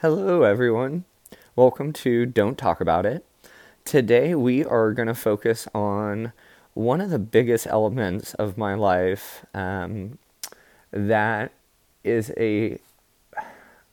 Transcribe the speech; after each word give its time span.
Hello, 0.00 0.42
everyone. 0.42 1.04
Welcome 1.56 1.94
to 1.94 2.26
Don't 2.26 2.58
Talk 2.58 2.82
About 2.82 3.06
It. 3.06 3.24
Today, 3.86 4.34
we 4.34 4.62
are 4.62 4.92
going 4.92 5.08
to 5.08 5.14
focus 5.14 5.66
on 5.74 6.34
one 6.74 7.00
of 7.00 7.08
the 7.08 7.18
biggest 7.18 7.66
elements 7.66 8.34
of 8.34 8.58
my 8.58 8.74
life 8.74 9.46
um, 9.54 10.18
that 10.90 11.50
is 12.04 12.30
a 12.36 12.78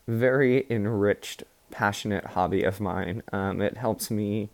very 0.05 0.65
enriched, 0.69 1.43
passionate 1.71 2.25
hobby 2.25 2.63
of 2.63 2.81
mine. 2.81 3.23
Um, 3.31 3.61
it 3.61 3.77
helps 3.77 4.11
me 4.11 4.49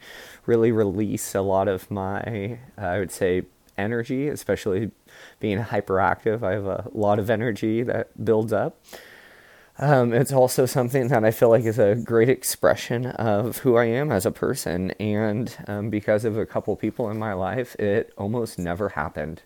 really 0.45 0.71
release 0.71 1.33
a 1.33 1.41
lot 1.41 1.67
of 1.67 1.89
my, 1.89 2.59
I 2.77 2.99
would 2.99 3.11
say, 3.11 3.45
energy, 3.75 4.27
especially 4.27 4.91
being 5.39 5.57
hyperactive. 5.57 6.43
I 6.43 6.51
have 6.51 6.67
a 6.67 6.87
lot 6.93 7.17
of 7.17 7.31
energy 7.31 7.81
that 7.81 8.23
builds 8.23 8.53
up. 8.53 8.79
Um, 9.81 10.11
it's 10.11 10.33
also 10.33 10.65
something 10.65 11.07
that 11.07 11.23
I 11.23 11.31
feel 11.31 11.49
like 11.49 11.63
is 11.63 11.79
a 11.79 11.95
great 11.95 12.27
expression 12.27 13.05
of 13.05 13.59
who 13.59 13.77
I 13.77 13.85
am 13.85 14.11
as 14.11 14.25
a 14.25 14.31
person. 14.31 14.91
And 14.99 15.55
um, 15.67 15.89
because 15.89 16.25
of 16.25 16.37
a 16.37 16.45
couple 16.45 16.75
people 16.75 17.09
in 17.09 17.17
my 17.17 17.31
life, 17.31 17.75
it 17.75 18.13
almost 18.17 18.59
never 18.59 18.89
happened. 18.89 19.41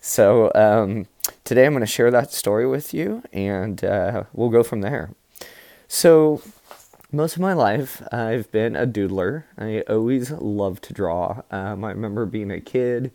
So 0.00 0.50
um, 0.56 1.06
today 1.44 1.66
I'm 1.66 1.72
going 1.72 1.80
to 1.80 1.86
share 1.86 2.10
that 2.10 2.32
story 2.32 2.66
with 2.66 2.92
you 2.92 3.22
and 3.32 3.84
uh, 3.84 4.24
we'll 4.32 4.50
go 4.50 4.64
from 4.64 4.80
there. 4.80 5.10
So, 5.88 6.42
most 7.12 7.36
of 7.36 7.40
my 7.40 7.52
life, 7.52 8.02
I've 8.12 8.50
been 8.50 8.74
a 8.74 8.88
doodler. 8.88 9.44
I 9.56 9.84
always 9.88 10.32
loved 10.32 10.82
to 10.84 10.92
draw. 10.92 11.42
Um, 11.52 11.84
I 11.84 11.90
remember 11.90 12.26
being 12.26 12.50
a 12.50 12.60
kid 12.60 13.12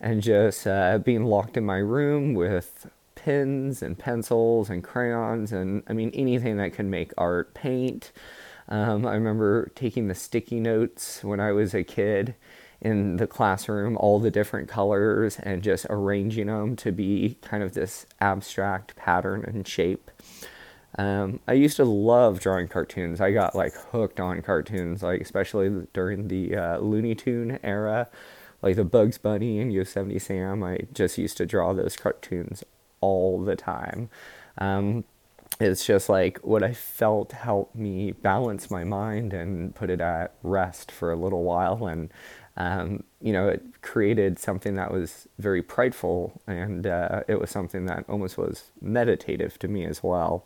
and 0.00 0.22
just 0.22 0.64
uh, 0.64 0.98
being 0.98 1.24
locked 1.24 1.56
in 1.56 1.66
my 1.66 1.78
room 1.78 2.34
with 2.34 2.86
pens 3.24 3.82
and 3.82 3.98
pencils 3.98 4.68
and 4.68 4.82
crayons 4.82 5.52
and 5.52 5.82
I 5.86 5.92
mean 5.92 6.10
anything 6.12 6.56
that 6.56 6.72
can 6.72 6.90
make 6.90 7.12
art, 7.16 7.54
paint. 7.54 8.10
Um, 8.68 9.06
I 9.06 9.14
remember 9.14 9.70
taking 9.74 10.08
the 10.08 10.14
sticky 10.14 10.60
notes 10.60 11.22
when 11.22 11.40
I 11.40 11.52
was 11.52 11.74
a 11.74 11.84
kid 11.84 12.34
in 12.80 13.16
the 13.16 13.28
classroom, 13.28 13.96
all 13.96 14.18
the 14.18 14.30
different 14.30 14.68
colors, 14.68 15.38
and 15.40 15.62
just 15.62 15.86
arranging 15.88 16.48
them 16.48 16.74
to 16.76 16.90
be 16.90 17.36
kind 17.42 17.62
of 17.62 17.74
this 17.74 18.06
abstract 18.20 18.96
pattern 18.96 19.44
and 19.46 19.66
shape. 19.68 20.10
Um, 20.98 21.40
I 21.46 21.52
used 21.52 21.76
to 21.76 21.84
love 21.84 22.40
drawing 22.40 22.68
cartoons. 22.68 23.20
I 23.20 23.32
got 23.32 23.54
like 23.54 23.72
hooked 23.92 24.18
on 24.20 24.42
cartoons, 24.42 25.02
like 25.02 25.20
especially 25.20 25.86
during 25.92 26.28
the 26.28 26.56
uh, 26.56 26.78
Looney 26.78 27.14
Tune 27.14 27.58
era, 27.62 28.08
like 28.62 28.76
the 28.76 28.84
Bugs 28.84 29.18
Bunny 29.18 29.60
and 29.60 29.72
Yosemite 29.72 30.18
Sam. 30.18 30.62
I 30.64 30.80
just 30.92 31.18
used 31.18 31.36
to 31.36 31.46
draw 31.46 31.72
those 31.72 31.96
cartoons 31.96 32.64
all 33.02 33.44
the 33.44 33.56
time. 33.56 34.08
Um, 34.56 35.04
it's 35.60 35.84
just 35.84 36.08
like 36.08 36.38
what 36.38 36.62
I 36.62 36.72
felt 36.72 37.32
helped 37.32 37.76
me 37.76 38.12
balance 38.12 38.70
my 38.70 38.84
mind 38.84 39.32
and 39.32 39.74
put 39.74 39.90
it 39.90 40.00
at 40.00 40.32
rest 40.42 40.90
for 40.90 41.12
a 41.12 41.16
little 41.16 41.44
while. 41.44 41.86
And, 41.86 42.10
um, 42.56 43.04
you 43.20 43.32
know, 43.32 43.48
it 43.48 43.82
created 43.82 44.38
something 44.38 44.74
that 44.76 44.90
was 44.90 45.28
very 45.38 45.62
prideful 45.62 46.40
and 46.46 46.86
uh, 46.86 47.22
it 47.28 47.38
was 47.38 47.50
something 47.50 47.86
that 47.86 48.04
almost 48.08 48.38
was 48.38 48.70
meditative 48.80 49.58
to 49.60 49.68
me 49.68 49.84
as 49.84 50.02
well. 50.02 50.44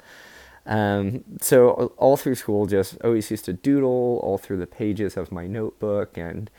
Um, 0.67 1.23
so 1.41 1.95
all 1.97 2.17
through 2.17 2.35
school, 2.35 2.67
just 2.67 2.99
always 3.03 3.31
used 3.31 3.45
to 3.45 3.53
doodle 3.53 4.21
all 4.23 4.37
through 4.37 4.59
the 4.59 4.67
pages 4.67 5.17
of 5.17 5.31
my 5.31 5.47
notebook 5.47 6.19
and 6.19 6.51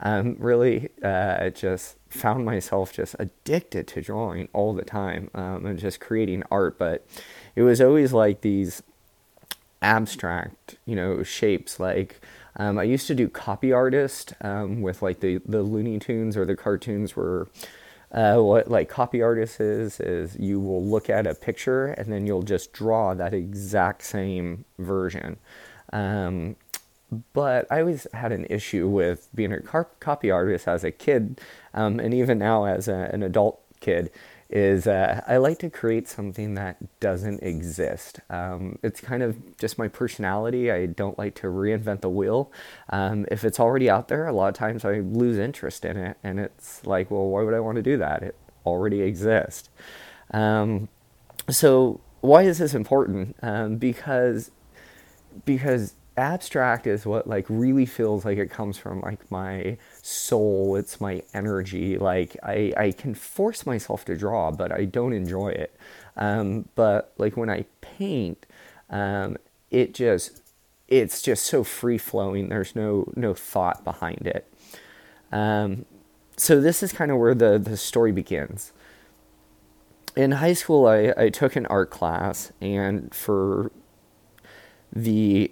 um, 0.00 0.36
really 0.38 0.90
uh, 1.02 1.50
just 1.50 1.96
found 2.08 2.44
myself 2.44 2.92
just 2.92 3.16
addicted 3.18 3.86
to 3.88 4.02
drawing 4.02 4.48
all 4.52 4.74
the 4.74 4.84
time 4.84 5.30
um, 5.34 5.66
and 5.66 5.78
just 5.78 6.00
creating 6.00 6.42
art. 6.50 6.78
But 6.78 7.06
it 7.54 7.62
was 7.62 7.80
always 7.80 8.12
like 8.12 8.42
these 8.42 8.82
abstract, 9.82 10.76
you 10.84 10.96
know, 10.96 11.22
shapes. 11.22 11.80
Like 11.80 12.20
um, 12.56 12.78
I 12.78 12.84
used 12.84 13.06
to 13.06 13.14
do 13.14 13.28
copy 13.28 13.72
artist 13.72 14.34
um, 14.40 14.82
with 14.82 15.02
like 15.02 15.20
the 15.20 15.40
the 15.46 15.62
Looney 15.62 15.98
Tunes 15.98 16.36
or 16.36 16.44
the 16.44 16.56
cartoons 16.56 17.16
were. 17.16 17.48
Uh, 18.12 18.36
what 18.36 18.70
like 18.70 18.88
copy 18.88 19.20
artist 19.20 19.60
is 19.60 19.98
is 19.98 20.36
you 20.38 20.60
will 20.60 20.82
look 20.82 21.10
at 21.10 21.26
a 21.26 21.34
picture 21.34 21.88
and 21.88 22.10
then 22.10 22.24
you'll 22.24 22.40
just 22.40 22.72
draw 22.72 23.12
that 23.12 23.34
exact 23.34 24.00
same 24.00 24.64
version. 24.78 25.36
Um, 25.92 26.54
but 27.32 27.66
I 27.70 27.80
always 27.80 28.06
had 28.12 28.32
an 28.32 28.46
issue 28.50 28.88
with 28.88 29.28
being 29.34 29.52
a 29.52 29.60
copy 29.60 30.30
artist 30.30 30.66
as 30.68 30.84
a 30.84 30.90
kid, 30.90 31.40
um, 31.74 32.00
and 32.00 32.12
even 32.12 32.38
now 32.38 32.64
as 32.64 32.88
a, 32.88 33.10
an 33.12 33.22
adult 33.22 33.60
kid. 33.80 34.10
Is 34.48 34.86
uh, 34.86 35.22
I 35.26 35.38
like 35.38 35.58
to 35.58 35.70
create 35.70 36.06
something 36.06 36.54
that 36.54 37.00
doesn't 37.00 37.42
exist. 37.42 38.20
Um, 38.30 38.78
it's 38.80 39.00
kind 39.00 39.24
of 39.24 39.58
just 39.58 39.76
my 39.76 39.88
personality. 39.88 40.70
I 40.70 40.86
don't 40.86 41.18
like 41.18 41.34
to 41.36 41.48
reinvent 41.48 42.00
the 42.00 42.08
wheel. 42.08 42.52
Um, 42.90 43.26
if 43.28 43.44
it's 43.44 43.58
already 43.58 43.90
out 43.90 44.06
there, 44.06 44.28
a 44.28 44.32
lot 44.32 44.46
of 44.46 44.54
times 44.54 44.84
I 44.84 45.00
lose 45.00 45.36
interest 45.36 45.84
in 45.84 45.96
it, 45.96 46.16
and 46.22 46.38
it's 46.38 46.86
like, 46.86 47.10
well, 47.10 47.26
why 47.26 47.42
would 47.42 47.54
I 47.54 47.60
want 47.60 47.74
to 47.74 47.82
do 47.82 47.96
that? 47.96 48.22
It 48.22 48.36
already 48.64 49.00
exists. 49.02 49.68
Um, 50.30 50.88
so 51.50 52.00
why 52.20 52.42
is 52.42 52.58
this 52.58 52.74
important? 52.74 53.36
Um, 53.42 53.76
because 53.76 54.52
because 55.44 55.94
abstract 56.16 56.86
is 56.86 57.04
what 57.04 57.26
like 57.26 57.44
really 57.48 57.86
feels 57.86 58.24
like 58.24 58.38
it 58.38 58.50
comes 58.50 58.78
from 58.78 59.00
like 59.00 59.30
my 59.30 59.76
soul. 60.02 60.76
It's 60.76 61.00
my 61.00 61.22
energy. 61.34 61.98
Like 61.98 62.36
i 62.42 62.72
i 62.76 62.90
can 62.92 63.14
force 63.14 63.66
myself 63.66 64.04
to 64.06 64.16
draw 64.16 64.50
but 64.50 64.72
i 64.72 64.84
don't 64.84 65.12
enjoy 65.12 65.48
it. 65.48 65.76
Um, 66.16 66.68
but 66.74 67.12
like 67.18 67.36
when 67.36 67.50
i 67.50 67.66
paint 67.80 68.46
um, 68.88 69.36
it 69.70 69.94
just 69.94 70.42
it's 70.88 71.20
just 71.20 71.44
so 71.44 71.64
free 71.64 71.98
flowing 71.98 72.48
there's 72.48 72.74
no 72.76 73.12
no 73.16 73.34
thought 73.34 73.84
behind 73.84 74.26
it. 74.26 74.50
Um, 75.32 75.84
so 76.36 76.60
this 76.60 76.82
is 76.82 76.92
kind 76.92 77.10
of 77.10 77.18
where 77.18 77.34
the 77.34 77.58
the 77.58 77.76
story 77.76 78.12
begins. 78.12 78.72
In 80.16 80.32
high 80.32 80.54
school 80.54 80.86
I, 80.86 81.12
I 81.16 81.28
took 81.28 81.56
an 81.56 81.66
art 81.66 81.90
class 81.90 82.52
and 82.60 83.14
for 83.14 83.70
the 84.92 85.50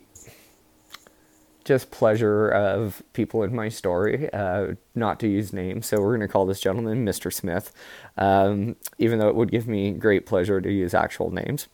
just 1.64 1.90
pleasure 1.90 2.48
of 2.48 3.02
people 3.12 3.42
in 3.42 3.54
my 3.54 3.68
story, 3.68 4.32
uh, 4.32 4.74
not 4.94 5.18
to 5.20 5.28
use 5.28 5.52
names. 5.52 5.86
So 5.86 6.00
we're 6.00 6.16
going 6.16 6.20
to 6.20 6.28
call 6.28 6.46
this 6.46 6.60
gentleman 6.60 7.04
Mr. 7.04 7.32
Smith, 7.32 7.72
um, 8.18 8.76
even 8.98 9.18
though 9.18 9.28
it 9.28 9.34
would 9.34 9.50
give 9.50 9.66
me 9.66 9.90
great 9.92 10.26
pleasure 10.26 10.60
to 10.60 10.70
use 10.70 10.94
actual 10.94 11.30
names. 11.30 11.68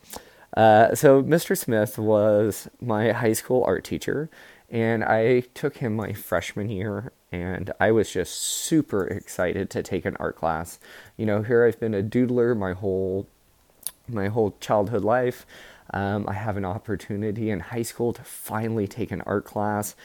Uh, 0.56 0.94
so 0.94 1.22
Mr. 1.22 1.56
Smith 1.56 1.98
was 1.98 2.68
my 2.80 3.12
high 3.12 3.32
school 3.32 3.64
art 3.64 3.84
teacher, 3.84 4.30
and 4.68 5.04
I 5.04 5.40
took 5.54 5.78
him 5.78 5.94
my 5.94 6.12
freshman 6.12 6.70
year, 6.70 7.12
and 7.32 7.72
I 7.80 7.92
was 7.92 8.10
just 8.10 8.34
super 8.34 9.06
excited 9.06 9.70
to 9.70 9.82
take 9.82 10.04
an 10.04 10.16
art 10.18 10.36
class. 10.36 10.78
You 11.16 11.26
know, 11.26 11.42
here 11.42 11.64
I've 11.64 11.78
been 11.78 11.94
a 11.94 12.02
doodler 12.02 12.56
my 12.56 12.72
whole 12.72 13.26
my 14.08 14.28
whole 14.28 14.56
childhood 14.60 15.04
life. 15.04 15.46
Um, 15.92 16.26
I 16.28 16.34
have 16.34 16.56
an 16.56 16.64
opportunity 16.64 17.50
in 17.50 17.60
high 17.60 17.82
school 17.82 18.12
to 18.12 18.22
finally 18.22 18.86
take 18.86 19.10
an 19.10 19.22
art 19.22 19.44
class, 19.44 19.96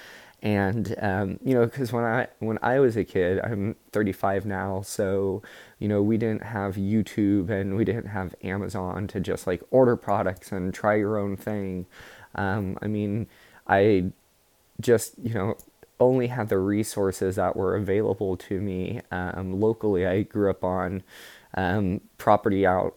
and 0.42 0.96
um, 1.00 1.40
you 1.44 1.54
know, 1.54 1.66
because 1.66 1.92
when 1.92 2.04
I 2.04 2.28
when 2.40 2.60
I 2.62 2.80
was 2.80 2.98
a 2.98 3.04
kid, 3.04 3.40
I'm 3.44 3.76
35 3.92 4.46
now, 4.46 4.82
so 4.82 5.42
you 5.80 5.88
know, 5.88 6.02
we 6.02 6.18
didn't 6.18 6.44
have 6.44 6.76
YouTube 6.76 7.50
and 7.50 7.76
we 7.76 7.86
didn't 7.86 8.08
have 8.08 8.36
Amazon 8.44 9.08
to 9.08 9.20
just 9.20 9.48
like 9.48 9.64
order 9.72 9.96
products 9.96 10.52
and 10.52 10.74
try 10.74 10.96
your 10.96 11.18
own 11.18 11.36
thing. 11.38 11.86
Um, 12.36 12.78
I 12.82 12.88
mean, 12.88 13.28
I 13.68 14.12
just 14.82 15.16
you 15.24 15.34
know 15.34 15.58
only 16.00 16.28
had 16.28 16.50
the 16.50 16.58
resources 16.58 17.38
that 17.38 17.56
were 17.56 17.76
available 17.76 18.36
to 18.38 18.60
me 18.60 19.02
um, 19.12 19.60
locally. 19.60 20.06
I 20.06 20.24
grew 20.24 20.50
up 20.50 20.64
on 20.64 21.04
um, 21.56 22.02
property 22.18 22.66
out 22.66 22.96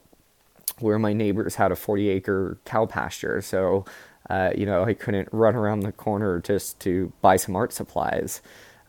where 0.80 0.98
my 0.98 1.12
neighbors 1.12 1.56
had 1.56 1.72
a 1.72 1.76
40 1.76 2.08
acre 2.08 2.58
cow 2.64 2.86
pasture. 2.86 3.40
So, 3.42 3.84
uh, 4.30 4.50
you 4.56 4.66
know, 4.66 4.84
I 4.84 4.94
couldn't 4.94 5.28
run 5.32 5.54
around 5.54 5.80
the 5.80 5.92
corner 5.92 6.40
just 6.40 6.80
to 6.80 7.12
buy 7.20 7.36
some 7.36 7.56
art 7.56 7.72
supplies. 7.72 8.42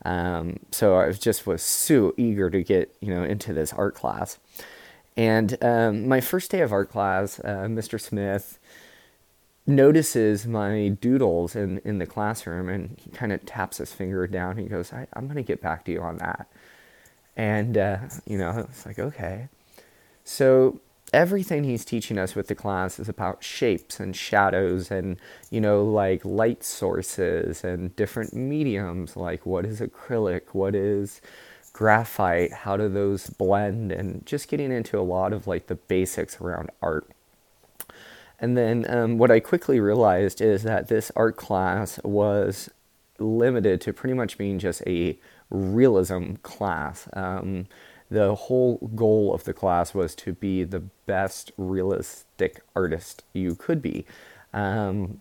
Um, 0.04 0.60
so 0.70 0.96
I 0.96 1.06
was 1.06 1.18
just 1.18 1.46
was 1.46 1.62
so 1.62 2.14
eager 2.16 2.50
to 2.50 2.62
get, 2.62 2.94
you 3.00 3.14
know, 3.14 3.22
into 3.22 3.52
this 3.52 3.72
art 3.72 3.94
class. 3.94 4.38
And 5.16 5.62
um, 5.62 6.08
my 6.08 6.20
first 6.20 6.50
day 6.50 6.60
of 6.60 6.72
art 6.72 6.90
class, 6.90 7.40
uh, 7.40 7.66
Mr. 7.68 8.00
Smith 8.00 8.58
notices 9.66 10.46
my 10.46 10.88
doodles 11.00 11.54
in, 11.54 11.78
in 11.84 11.98
the 11.98 12.06
classroom 12.06 12.68
and 12.68 12.96
he 12.98 13.10
kind 13.10 13.32
of 13.32 13.44
taps 13.44 13.78
his 13.78 13.92
finger 13.92 14.26
down. 14.26 14.56
He 14.56 14.64
goes, 14.64 14.92
I, 14.92 15.06
am 15.14 15.26
going 15.26 15.36
to 15.36 15.42
get 15.42 15.60
back 15.60 15.84
to 15.84 15.92
you 15.92 16.00
on 16.00 16.16
that. 16.18 16.48
And, 17.36 17.76
uh, 17.76 17.98
you 18.26 18.38
know, 18.38 18.66
it's 18.70 18.86
like, 18.86 18.98
okay. 18.98 19.48
So 20.24 20.80
everything 21.12 21.64
he's 21.64 21.84
teaching 21.84 22.18
us 22.18 22.34
with 22.34 22.48
the 22.48 22.54
class 22.54 22.98
is 23.00 23.08
about 23.08 23.42
shapes 23.42 24.00
and 24.00 24.14
shadows 24.16 24.90
and 24.90 25.16
you 25.50 25.60
know 25.60 25.84
like 25.84 26.24
light 26.24 26.62
sources 26.64 27.64
and 27.64 27.94
different 27.96 28.34
mediums 28.34 29.16
like 29.16 29.44
what 29.46 29.64
is 29.66 29.80
acrylic 29.80 30.42
what 30.52 30.74
is 30.74 31.20
graphite 31.72 32.52
how 32.52 32.76
do 32.76 32.88
those 32.88 33.30
blend 33.30 33.92
and 33.92 34.24
just 34.26 34.48
getting 34.48 34.72
into 34.72 34.98
a 34.98 35.02
lot 35.02 35.32
of 35.32 35.46
like 35.46 35.66
the 35.68 35.74
basics 35.74 36.40
around 36.40 36.70
art 36.82 37.08
And 38.38 38.56
then 38.56 38.86
um, 38.88 39.18
what 39.18 39.30
I 39.30 39.40
quickly 39.40 39.80
realized 39.80 40.40
is 40.40 40.62
that 40.62 40.88
this 40.88 41.12
art 41.14 41.36
class 41.36 42.00
was 42.02 42.70
limited 43.18 43.80
to 43.82 43.92
pretty 43.92 44.14
much 44.14 44.38
being 44.38 44.58
just 44.58 44.82
a 44.86 45.18
realism 45.50 46.34
class. 46.42 47.06
Um, 47.12 47.66
the 48.10 48.34
whole 48.34 48.78
goal 48.94 49.32
of 49.32 49.44
the 49.44 49.52
class 49.52 49.94
was 49.94 50.14
to 50.16 50.32
be 50.32 50.64
the 50.64 50.80
best 51.06 51.52
realistic 51.56 52.60
artist 52.74 53.24
you 53.32 53.54
could 53.54 53.80
be. 53.80 54.04
Um, 54.52 55.20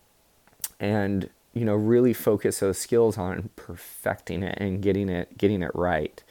and 0.79 1.29
you 1.53 1.65
know 1.65 1.75
really 1.75 2.13
focus 2.13 2.59
those 2.59 2.77
skills 2.77 3.17
on 3.17 3.49
perfecting 3.55 4.43
it 4.43 4.57
and 4.59 4.81
getting 4.81 5.09
it 5.09 5.37
getting 5.37 5.61
it 5.61 5.71
right. 5.73 6.23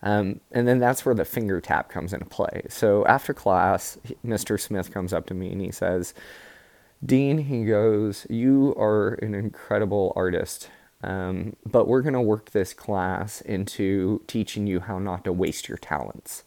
Um, 0.00 0.40
and 0.52 0.68
then 0.68 0.78
that's 0.78 1.04
where 1.04 1.14
the 1.14 1.24
finger 1.24 1.60
tap 1.60 1.88
comes 1.88 2.12
into 2.12 2.26
play. 2.26 2.62
So 2.68 3.04
after 3.06 3.34
class 3.34 3.98
mr 4.24 4.60
smith 4.60 4.92
comes 4.92 5.12
up 5.12 5.26
to 5.26 5.34
me 5.34 5.52
and 5.52 5.60
he 5.60 5.72
says 5.72 6.14
dean 7.04 7.38
he 7.38 7.64
goes 7.64 8.26
you 8.28 8.74
are 8.76 9.14
an 9.14 9.34
incredible 9.34 10.12
artist 10.16 10.68
um, 11.02 11.56
but 11.64 11.86
we're 11.86 12.02
going 12.02 12.14
to 12.14 12.20
work 12.20 12.50
this 12.50 12.74
class 12.74 13.40
into 13.40 14.22
teaching 14.26 14.66
you 14.66 14.80
how 14.80 14.98
not 14.98 15.24
to 15.24 15.32
waste 15.32 15.68
your 15.68 15.78
talents. 15.78 16.44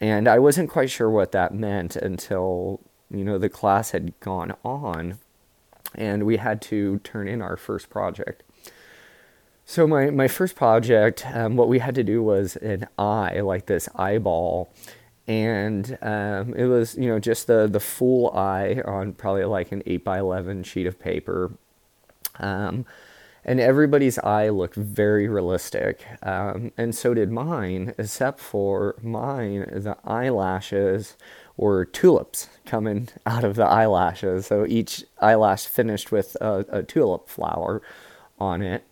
And 0.00 0.26
i 0.26 0.38
wasn't 0.38 0.70
quite 0.70 0.90
sure 0.90 1.10
what 1.10 1.32
that 1.32 1.52
meant 1.52 1.94
until 1.94 2.80
you 3.10 3.22
know 3.22 3.36
the 3.38 3.50
class 3.50 3.90
had 3.90 4.18
gone 4.20 4.54
on 4.64 5.18
and 5.94 6.24
we 6.24 6.36
had 6.36 6.62
to 6.62 6.98
turn 7.00 7.28
in 7.28 7.42
our 7.42 7.56
first 7.56 7.90
project. 7.90 8.42
So 9.64 9.86
my, 9.86 10.10
my 10.10 10.28
first 10.28 10.56
project, 10.56 11.24
um, 11.32 11.56
what 11.56 11.68
we 11.68 11.78
had 11.78 11.94
to 11.94 12.02
do 12.02 12.22
was 12.22 12.56
an 12.56 12.88
eye, 12.98 13.40
like 13.40 13.66
this 13.66 13.88
eyeball, 13.94 14.72
and 15.28 15.96
um, 16.02 16.54
it 16.54 16.64
was 16.64 16.96
you 16.96 17.06
know 17.06 17.20
just 17.20 17.46
the 17.46 17.68
the 17.68 17.78
full 17.78 18.30
eye 18.36 18.82
on 18.84 19.12
probably 19.12 19.44
like 19.44 19.70
an 19.70 19.82
eight 19.86 20.02
by 20.02 20.18
eleven 20.18 20.64
sheet 20.64 20.86
of 20.86 20.98
paper, 20.98 21.52
um, 22.40 22.84
and 23.44 23.60
everybody's 23.60 24.18
eye 24.18 24.48
looked 24.50 24.76
very 24.76 25.28
realistic, 25.28 26.04
um, 26.22 26.72
and 26.76 26.94
so 26.94 27.14
did 27.14 27.30
mine, 27.30 27.94
except 27.96 28.38
for 28.38 28.96
mine 29.02 29.60
the 29.72 29.96
eyelashes 30.04 31.16
were 31.56 31.84
tulips 31.84 32.48
coming 32.66 33.08
out 33.24 33.44
of 33.44 33.54
the 33.54 33.64
eyelashes. 33.64 34.46
So 34.46 34.66
each 34.66 35.04
eyelash 35.20 35.66
finished 35.66 36.10
with 36.12 36.36
a, 36.40 36.66
a 36.70 36.82
tulip 36.82 37.28
flower 37.28 37.82
on 38.38 38.62
it. 38.62 38.84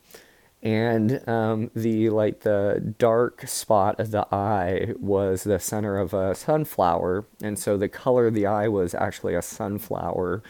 And 0.63 1.27
um, 1.29 1.71
the 1.75 2.11
like 2.11 2.41
the 2.41 2.95
dark 2.99 3.47
spot 3.47 4.01
of 4.01 4.11
the 4.11 4.27
eye 4.35 4.93
was 4.99 5.45
the 5.45 5.61
center 5.61 5.99
of 5.99 6.13
a 6.13 6.35
sunflower, 6.35 7.27
and 7.41 7.57
so 7.57 7.77
the 7.77 7.89
color 7.89 8.27
of 8.27 8.35
the 8.35 8.47
eye 8.47 8.67
was 8.67 8.93
actually 8.93 9.35
a 9.35 9.43
sunflower 9.43 10.43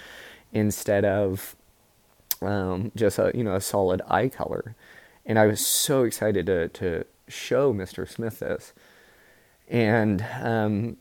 instead 0.51 1.05
of 1.05 1.57
um, 2.43 2.93
just 2.97 3.19
a 3.19 3.31
you 3.35 3.45
know 3.45 3.55
a 3.55 3.61
solid 3.61 4.03
eye 4.09 4.29
color. 4.29 4.75
And 5.27 5.39
I 5.39 5.47
was 5.47 5.65
so 5.65 6.05
excited 6.05 6.47
to 6.47 6.69
to 6.69 7.05
show 7.29 7.73
Mr. 7.73 8.09
Smith 8.09 8.41
this, 8.41 8.73
and 9.69 10.25
um, 10.43 10.97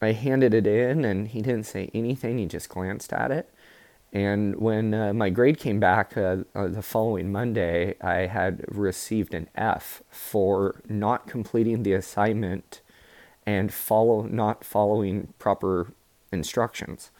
I 0.00 0.12
handed 0.12 0.54
it 0.54 0.66
in 0.66 1.04
and 1.04 1.28
he 1.28 1.42
didn't 1.42 1.64
say 1.64 1.90
anything. 1.92 2.38
He 2.38 2.46
just 2.46 2.68
glanced 2.68 3.12
at 3.12 3.30
it. 3.30 3.50
And 4.12 4.56
when 4.56 4.94
uh, 4.94 5.12
my 5.12 5.28
grade 5.28 5.58
came 5.58 5.80
back 5.80 6.16
uh, 6.16 6.38
uh, 6.54 6.68
the 6.68 6.82
following 6.82 7.30
Monday, 7.30 7.94
I 8.00 8.26
had 8.26 8.64
received 8.68 9.34
an 9.34 9.48
F 9.54 10.02
for 10.08 10.80
not 10.88 11.26
completing 11.26 11.82
the 11.82 11.92
assignment 11.92 12.80
and 13.44 13.72
follow 13.72 14.22
not 14.22 14.64
following 14.64 15.34
proper 15.38 15.92
instructions. 16.32 17.10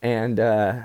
And 0.00 0.38
uh, 0.38 0.82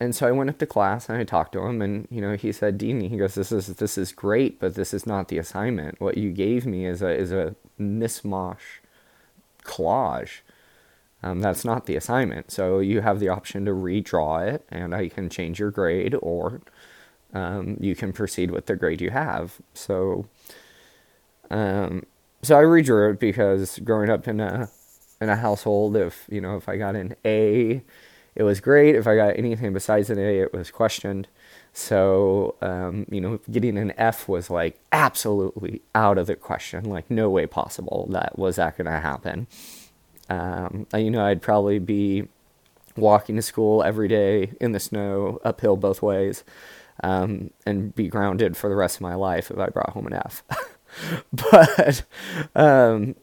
and 0.00 0.14
so 0.14 0.26
I 0.26 0.32
went 0.32 0.50
up 0.50 0.58
to 0.58 0.66
class 0.66 1.08
and 1.08 1.18
I 1.18 1.24
talked 1.24 1.52
to 1.52 1.62
him, 1.66 1.80
and 1.82 2.06
you 2.10 2.20
know 2.20 2.36
he 2.36 2.52
said, 2.52 2.78
Dean, 2.78 3.00
he 3.00 3.16
goes, 3.16 3.34
this 3.34 3.52
is 3.52 3.68
this 3.68 3.96
is 3.96 4.12
great, 4.12 4.60
but 4.60 4.74
this 4.74 4.92
is 4.92 5.06
not 5.06 5.28
the 5.28 5.38
assignment. 5.38 6.00
What 6.00 6.18
you 6.18 6.30
gave 6.30 6.66
me 6.66 6.86
is 6.86 7.02
a 7.02 7.10
is 7.10 7.32
a 7.32 7.54
mismosh 7.80 8.80
collage. 9.64 10.40
Um, 11.22 11.40
that's 11.40 11.64
not 11.64 11.86
the 11.86 11.96
assignment. 11.96 12.50
So 12.50 12.80
you 12.80 13.00
have 13.00 13.18
the 13.18 13.30
option 13.30 13.64
to 13.64 13.70
redraw 13.70 14.46
it, 14.46 14.66
and 14.68 14.94
I 14.94 15.08
can 15.08 15.30
change 15.30 15.58
your 15.58 15.70
grade, 15.70 16.14
or 16.20 16.60
um, 17.32 17.78
you 17.80 17.94
can 17.96 18.12
proceed 18.12 18.50
with 18.50 18.66
the 18.66 18.76
grade 18.76 19.00
you 19.00 19.10
have. 19.10 19.54
So, 19.72 20.26
um, 21.50 22.04
so 22.42 22.58
I 22.58 22.62
redrew 22.62 23.12
it 23.12 23.20
because 23.20 23.78
growing 23.78 24.10
up 24.10 24.28
in 24.28 24.40
a 24.40 24.68
in 25.20 25.30
a 25.30 25.36
household, 25.36 25.96
if 25.96 26.26
you 26.30 26.40
know, 26.40 26.56
if 26.56 26.68
I 26.68 26.76
got 26.76 26.94
an 26.94 27.14
A, 27.24 27.82
it 28.36 28.42
was 28.42 28.60
great. 28.60 28.96
If 28.96 29.06
I 29.06 29.16
got 29.16 29.38
anything 29.38 29.72
besides 29.72 30.10
an 30.10 30.18
A, 30.18 30.40
it 30.40 30.52
was 30.52 30.70
questioned. 30.70 31.28
So, 31.72 32.56
um, 32.60 33.06
you 33.10 33.20
know, 33.20 33.40
getting 33.50 33.76
an 33.78 33.92
F 33.96 34.28
was 34.28 34.50
like 34.50 34.78
absolutely 34.92 35.82
out 35.94 36.18
of 36.18 36.26
the 36.26 36.36
question. 36.36 36.84
Like, 36.84 37.10
no 37.10 37.30
way 37.30 37.46
possible 37.46 38.08
that 38.10 38.38
was 38.38 38.56
that 38.56 38.76
going 38.76 38.86
to 38.86 39.00
happen. 39.00 39.46
Um, 40.28 40.86
you 40.94 41.10
know, 41.10 41.24
I'd 41.24 41.42
probably 41.42 41.78
be 41.78 42.28
walking 42.96 43.36
to 43.36 43.42
school 43.42 43.82
every 43.82 44.08
day 44.08 44.52
in 44.60 44.72
the 44.72 44.80
snow, 44.80 45.40
uphill 45.44 45.76
both 45.76 46.00
ways, 46.02 46.44
um, 47.02 47.50
and 47.66 47.94
be 47.94 48.08
grounded 48.08 48.56
for 48.56 48.70
the 48.70 48.76
rest 48.76 48.96
of 48.96 49.02
my 49.02 49.14
life 49.14 49.50
if 49.50 49.58
I 49.58 49.68
brought 49.68 49.90
home 49.90 50.06
an 50.06 50.14
F. 50.14 50.42
but, 51.32 52.04
um, 52.54 53.16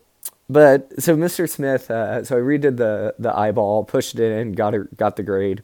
but 0.52 1.02
so 1.02 1.16
Mr. 1.16 1.50
Smith, 1.50 1.90
uh, 1.90 2.24
so 2.24 2.38
I 2.38 2.42
redid 2.42 2.78
the 2.78 3.16
the 3.18 3.36
eyeball, 3.38 3.84
pushed 3.86 4.16
it 4.20 4.32
in, 4.32 4.54
got 4.54 4.76
it, 4.76 4.98
got 4.98 5.16
the 5.16 5.24
grade. 5.24 5.64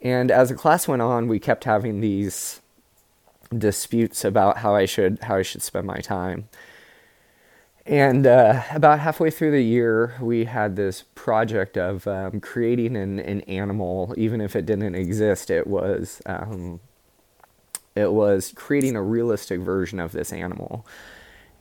And 0.00 0.30
as 0.30 0.50
the 0.50 0.54
class 0.54 0.88
went 0.88 1.02
on, 1.02 1.28
we 1.28 1.38
kept 1.38 1.64
having 1.64 2.00
these 2.00 2.60
disputes 3.56 4.24
about 4.24 4.58
how 4.58 4.74
I 4.74 4.86
should 4.86 5.20
how 5.22 5.36
I 5.36 5.42
should 5.42 5.62
spend 5.62 5.86
my 5.86 5.98
time. 5.98 6.48
And 7.86 8.26
uh, 8.26 8.62
about 8.72 9.00
halfway 9.00 9.30
through 9.30 9.50
the 9.52 9.62
year, 9.62 10.14
we 10.20 10.46
had 10.46 10.74
this 10.76 11.04
project 11.14 11.76
of 11.76 12.06
um, 12.08 12.40
creating 12.40 12.96
an, 12.96 13.20
an 13.20 13.42
animal, 13.42 14.14
even 14.16 14.40
if 14.40 14.56
it 14.56 14.64
didn't 14.64 14.94
exist. 14.94 15.50
It 15.50 15.66
was 15.66 16.22
um, 16.26 16.80
it 17.94 18.12
was 18.12 18.52
creating 18.56 18.96
a 18.96 19.02
realistic 19.02 19.60
version 19.60 20.00
of 20.00 20.12
this 20.12 20.32
animal. 20.32 20.86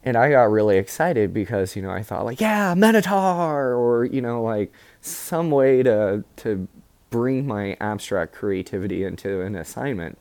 And 0.05 0.17
I 0.17 0.29
got 0.31 0.51
really 0.51 0.77
excited 0.77 1.33
because 1.33 1.75
you 1.75 1.81
know 1.81 1.91
I 1.91 2.03
thought 2.03 2.25
like 2.25 2.41
yeah 2.41 2.73
Minotaur 2.73 3.73
or 3.75 4.05
you 4.05 4.21
know 4.21 4.41
like 4.43 4.73
some 5.01 5.49
way 5.51 5.83
to 5.83 6.23
to 6.37 6.67
bring 7.09 7.45
my 7.45 7.77
abstract 7.79 8.33
creativity 8.33 9.03
into 9.03 9.41
an 9.41 9.55
assignment. 9.55 10.17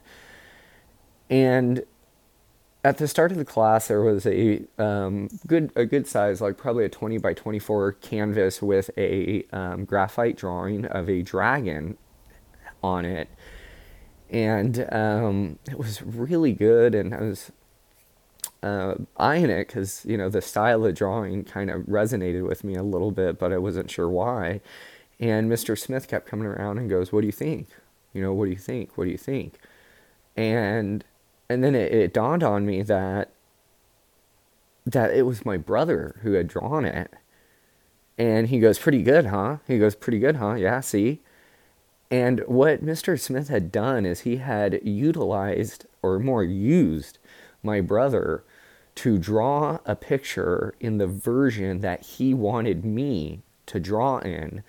And 1.30 1.85
at 2.85 2.99
the 2.99 3.09
start 3.09 3.30
of 3.33 3.38
the 3.38 3.45
class, 3.45 3.88
there 3.88 4.02
was 4.02 4.26
a 4.26 4.62
um, 4.78 5.28
good 5.47 5.73
a 5.76 5.87
good 5.87 6.06
size, 6.06 6.40
like 6.40 6.56
probably 6.56 6.85
a 6.85 6.88
twenty 6.88 7.18
by 7.18 7.33
twenty 7.33 7.59
four 7.59 7.92
canvas 7.92 8.61
with 8.61 8.90
a 8.99 9.45
um, 9.52 9.85
graphite 9.85 10.37
drawing 10.37 10.85
of 10.87 11.09
a 11.09 11.23
dragon 11.23 11.97
on 12.83 13.04
it, 13.04 13.28
and 14.30 14.87
um, 14.92 15.59
it 15.71 15.78
was 15.78 16.02
really 16.02 16.52
good. 16.52 16.95
And 16.95 17.14
I 17.14 17.21
was 17.21 17.52
uh, 18.62 18.95
eyeing 19.16 19.50
it 19.50 19.66
because 19.69 20.04
you 20.07 20.16
know 20.16 20.28
the 20.28 20.40
style 20.40 20.85
of 20.85 20.95
drawing 20.95 21.45
kind 21.45 21.71
of 21.71 21.83
resonated 21.83 22.47
with 22.47 22.64
me 22.64 22.75
a 22.75 22.83
little 22.83 23.11
bit, 23.11 23.38
but 23.38 23.52
I 23.52 23.59
wasn't 23.59 23.90
sure 23.90 24.09
why. 24.09 24.61
And 25.21 25.50
Mr. 25.50 25.78
Smith 25.78 26.09
kept 26.09 26.26
coming 26.26 26.47
around 26.47 26.78
and 26.78 26.90
goes, 26.90 27.12
"What 27.12 27.21
do 27.23 27.26
you 27.26 27.33
think? 27.33 27.69
You 28.12 28.23
know, 28.23 28.33
what 28.33 28.47
do 28.47 28.50
you 28.52 28.59
think? 28.59 28.97
What 28.97 29.04
do 29.04 29.11
you 29.11 29.19
think?" 29.19 29.54
And 30.37 31.04
and 31.49 31.62
then 31.64 31.75
it, 31.75 31.92
it 31.92 32.14
dawned 32.14 32.42
on 32.42 32.66
me 32.66 32.83
that 32.83 33.33
that 34.87 35.12
it 35.12 35.23
was 35.23 35.45
my 35.47 35.57
brother 35.57 36.16
who 36.23 36.33
had 36.33 36.49
drawn 36.49 36.85
it. 36.85 37.12
And 38.19 38.49
he 38.49 38.61
goes, 38.61 38.78
"Pretty 38.78 39.02
good, 39.02 39.26
huh?" 39.26 39.59
He 39.66 39.78
goes, 39.78 39.95
"Pretty 39.95 40.19
good, 40.19 40.37
huh?" 40.37 40.54
Yeah, 40.54 40.81
see. 40.81 41.21
And 42.11 42.40
what 42.47 42.85
Mr. 42.85 43.19
Smith 43.19 43.49
had 43.49 43.73
done 43.73 44.04
is 44.04 44.21
he 44.21 44.37
had 44.37 44.81
utilized 44.87 45.87
or 46.02 46.19
more 46.19 46.45
used 46.45 47.19
my 47.62 47.81
brother 47.81 48.45
to 48.94 49.18
draw 49.18 49.78
a 49.87 49.96
picture 49.96 50.75
in 50.80 50.99
the 50.99 51.06
version 51.06 51.80
that 51.80 52.02
he 52.02 52.34
wanted 52.34 52.84
me 52.84 53.42
to 53.66 53.80
draw 53.80 54.18
in 54.18 54.62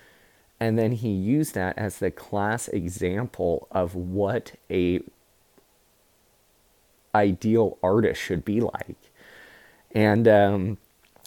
and 0.64 0.80
then 0.80 0.94
he 0.94 1.10
used 1.10 1.56
that 1.56 1.78
as 1.78 2.00
the 2.00 2.10
class 2.10 2.70
example 2.70 3.68
of 3.70 3.96
what 3.96 4.54
a 4.72 5.02
ideal 7.14 7.78
artist 7.84 8.22
should 8.22 8.46
be 8.46 8.62
like. 8.62 9.12
And 9.92 10.26
um, 10.26 10.78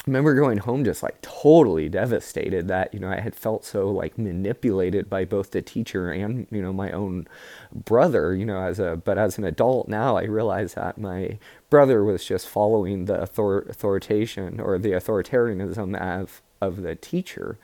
remember 0.06 0.34
going 0.34 0.58
home 0.58 0.84
just 0.84 1.02
like 1.02 1.20
totally 1.20 1.88
devastated 1.88 2.68
that 2.68 2.94
you 2.94 3.00
know 3.00 3.08
I 3.10 3.18
had 3.20 3.34
felt 3.34 3.64
so 3.64 3.90
like 3.90 4.16
manipulated 4.16 5.10
by 5.10 5.24
both 5.24 5.50
the 5.50 5.62
teacher 5.62 6.10
and 6.12 6.46
you 6.50 6.62
know 6.62 6.72
my 6.72 6.92
own 6.92 7.26
brother 7.74 8.34
you 8.34 8.44
know 8.44 8.60
as 8.60 8.78
a 8.78 8.96
but 9.04 9.18
as 9.18 9.36
an 9.36 9.44
adult 9.44 9.88
now 9.88 10.16
I 10.16 10.24
realize 10.24 10.74
that 10.74 10.98
my 10.98 11.38
brother 11.70 12.04
was 12.04 12.24
just 12.24 12.48
following 12.48 13.06
the 13.06 13.22
author- 13.22 13.68
authorization 13.68 14.60
or 14.60 14.78
the 14.78 14.92
authoritarianism 14.92 15.96
of 16.00 16.42
of 16.60 16.82
the 16.82 16.94
teacher 16.94 17.58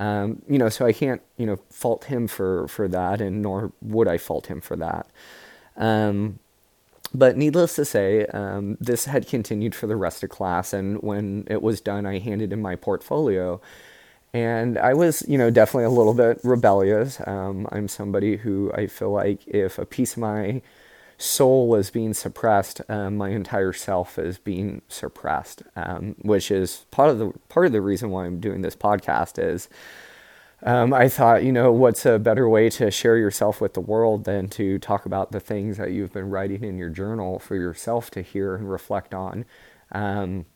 Um, 0.00 0.42
you 0.48 0.58
know, 0.58 0.68
so 0.70 0.86
I 0.86 0.92
can't, 0.92 1.22
you 1.38 1.46
know, 1.46 1.56
fault 1.70 2.04
him 2.06 2.26
for, 2.28 2.66
for 2.68 2.88
that, 2.88 3.20
and 3.20 3.42
nor 3.42 3.72
would 3.82 4.08
I 4.08 4.18
fault 4.18 4.48
him 4.48 4.60
for 4.60 4.76
that. 4.76 5.06
Um, 5.76 6.38
but 7.14 7.36
needless 7.36 7.76
to 7.76 7.84
say, 7.84 8.26
um, 8.26 8.76
this 8.80 9.04
had 9.04 9.28
continued 9.28 9.74
for 9.74 9.86
the 9.86 9.96
rest 9.96 10.22
of 10.24 10.30
class, 10.30 10.72
and 10.72 11.00
when 11.00 11.46
it 11.48 11.62
was 11.62 11.80
done, 11.80 12.06
I 12.06 12.18
handed 12.18 12.52
in 12.52 12.60
my 12.60 12.74
portfolio. 12.74 13.60
And 14.32 14.76
I 14.76 14.94
was, 14.94 15.22
you 15.28 15.38
know, 15.38 15.48
definitely 15.48 15.84
a 15.84 15.90
little 15.90 16.12
bit 16.12 16.40
rebellious. 16.42 17.20
Um, 17.24 17.68
I'm 17.70 17.86
somebody 17.86 18.36
who 18.36 18.72
I 18.72 18.88
feel 18.88 19.12
like 19.12 19.46
if 19.46 19.78
a 19.78 19.86
piece 19.86 20.14
of 20.14 20.18
my 20.18 20.60
soul 21.18 21.76
is 21.76 21.90
being 21.90 22.14
suppressed, 22.14 22.80
um, 22.88 23.16
my 23.16 23.28
entire 23.28 23.72
self 23.72 24.18
is 24.18 24.38
being 24.38 24.82
suppressed, 24.88 25.62
um, 25.76 26.16
which 26.22 26.50
is 26.50 26.84
part 26.90 27.10
of 27.10 27.18
the 27.18 27.32
part 27.48 27.66
of 27.66 27.72
the 27.72 27.80
reason 27.80 28.10
why 28.10 28.26
I'm 28.26 28.40
doing 28.40 28.62
this 28.62 28.74
podcast 28.74 29.38
is 29.38 29.68
um, 30.64 30.94
I 30.94 31.10
thought, 31.10 31.44
you 31.44 31.52
know, 31.52 31.70
what's 31.70 32.06
a 32.06 32.18
better 32.18 32.48
way 32.48 32.70
to 32.70 32.90
share 32.90 33.18
yourself 33.18 33.60
with 33.60 33.74
the 33.74 33.80
world 33.80 34.24
than 34.24 34.48
to 34.50 34.78
talk 34.78 35.04
about 35.04 35.30
the 35.30 35.40
things 35.40 35.76
that 35.76 35.92
you've 35.92 36.12
been 36.12 36.30
writing 36.30 36.64
in 36.64 36.78
your 36.78 36.88
journal 36.88 37.38
for 37.38 37.54
yourself 37.54 38.10
to 38.12 38.22
hear 38.22 38.54
and 38.56 38.70
reflect 38.70 39.12
on. 39.12 39.44
Um, 39.92 40.46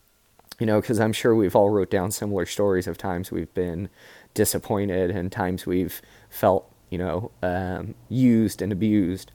you 0.59 0.67
know, 0.67 0.81
because 0.81 0.99
I'm 0.99 1.13
sure 1.13 1.35
we've 1.35 1.55
all 1.55 1.69
wrote 1.69 1.91
down 1.91 2.11
similar 2.11 2.47
stories 2.47 2.87
of 2.87 2.97
times 2.97 3.31
we've 3.31 3.53
been 3.53 3.91
disappointed 4.33 5.11
and 5.11 5.31
times 5.31 5.67
we've 5.67 6.01
felt, 6.31 6.73
you 6.89 6.97
know, 6.97 7.31
um, 7.43 7.95
used 8.09 8.63
and 8.63 8.73
abused. 8.73 9.31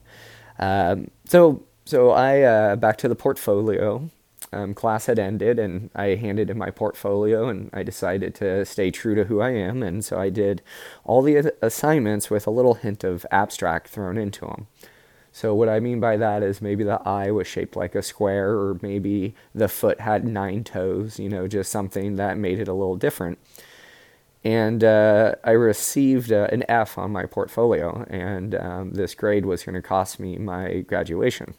Um, 0.58 1.08
so, 1.24 1.62
so 1.84 2.10
I 2.10 2.42
uh, 2.42 2.76
back 2.76 2.98
to 2.98 3.08
the 3.08 3.14
portfolio 3.14 4.10
um, 4.54 4.74
class 4.74 5.06
had 5.06 5.18
ended 5.18 5.58
and 5.58 5.90
I 5.94 6.14
handed 6.14 6.50
in 6.50 6.58
my 6.58 6.70
portfolio 6.70 7.48
and 7.48 7.70
I 7.72 7.82
decided 7.82 8.34
to 8.36 8.64
stay 8.64 8.90
true 8.90 9.14
to 9.14 9.24
who 9.24 9.40
I 9.40 9.50
am. 9.50 9.82
And 9.82 10.04
so 10.04 10.18
I 10.18 10.30
did 10.30 10.62
all 11.04 11.22
the 11.22 11.52
assignments 11.60 12.30
with 12.30 12.46
a 12.46 12.50
little 12.50 12.74
hint 12.74 13.04
of 13.04 13.26
abstract 13.30 13.88
thrown 13.88 14.16
into 14.16 14.46
them. 14.46 14.66
So, 15.32 15.52
what 15.52 15.68
I 15.68 15.80
mean 15.80 15.98
by 15.98 16.16
that 16.16 16.44
is 16.44 16.62
maybe 16.62 16.84
the 16.84 17.02
eye 17.02 17.32
was 17.32 17.48
shaped 17.48 17.74
like 17.74 17.96
a 17.96 18.04
square, 18.04 18.50
or 18.50 18.78
maybe 18.82 19.34
the 19.52 19.66
foot 19.66 19.98
had 19.98 20.24
nine 20.24 20.62
toes, 20.62 21.18
you 21.18 21.28
know, 21.28 21.48
just 21.48 21.72
something 21.72 22.14
that 22.14 22.38
made 22.38 22.60
it 22.60 22.68
a 22.68 22.72
little 22.72 22.94
different. 22.94 23.40
And 24.44 24.84
uh, 24.84 25.34
I 25.42 25.50
received 25.50 26.30
uh, 26.30 26.46
an 26.52 26.62
F 26.68 26.96
on 26.98 27.10
my 27.10 27.26
portfolio, 27.26 28.06
and 28.08 28.54
um, 28.54 28.92
this 28.92 29.16
grade 29.16 29.44
was 29.44 29.64
going 29.64 29.74
to 29.74 29.82
cost 29.82 30.20
me 30.20 30.36
my 30.36 30.82
graduation. 30.82 31.54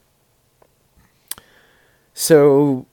So 2.16 2.88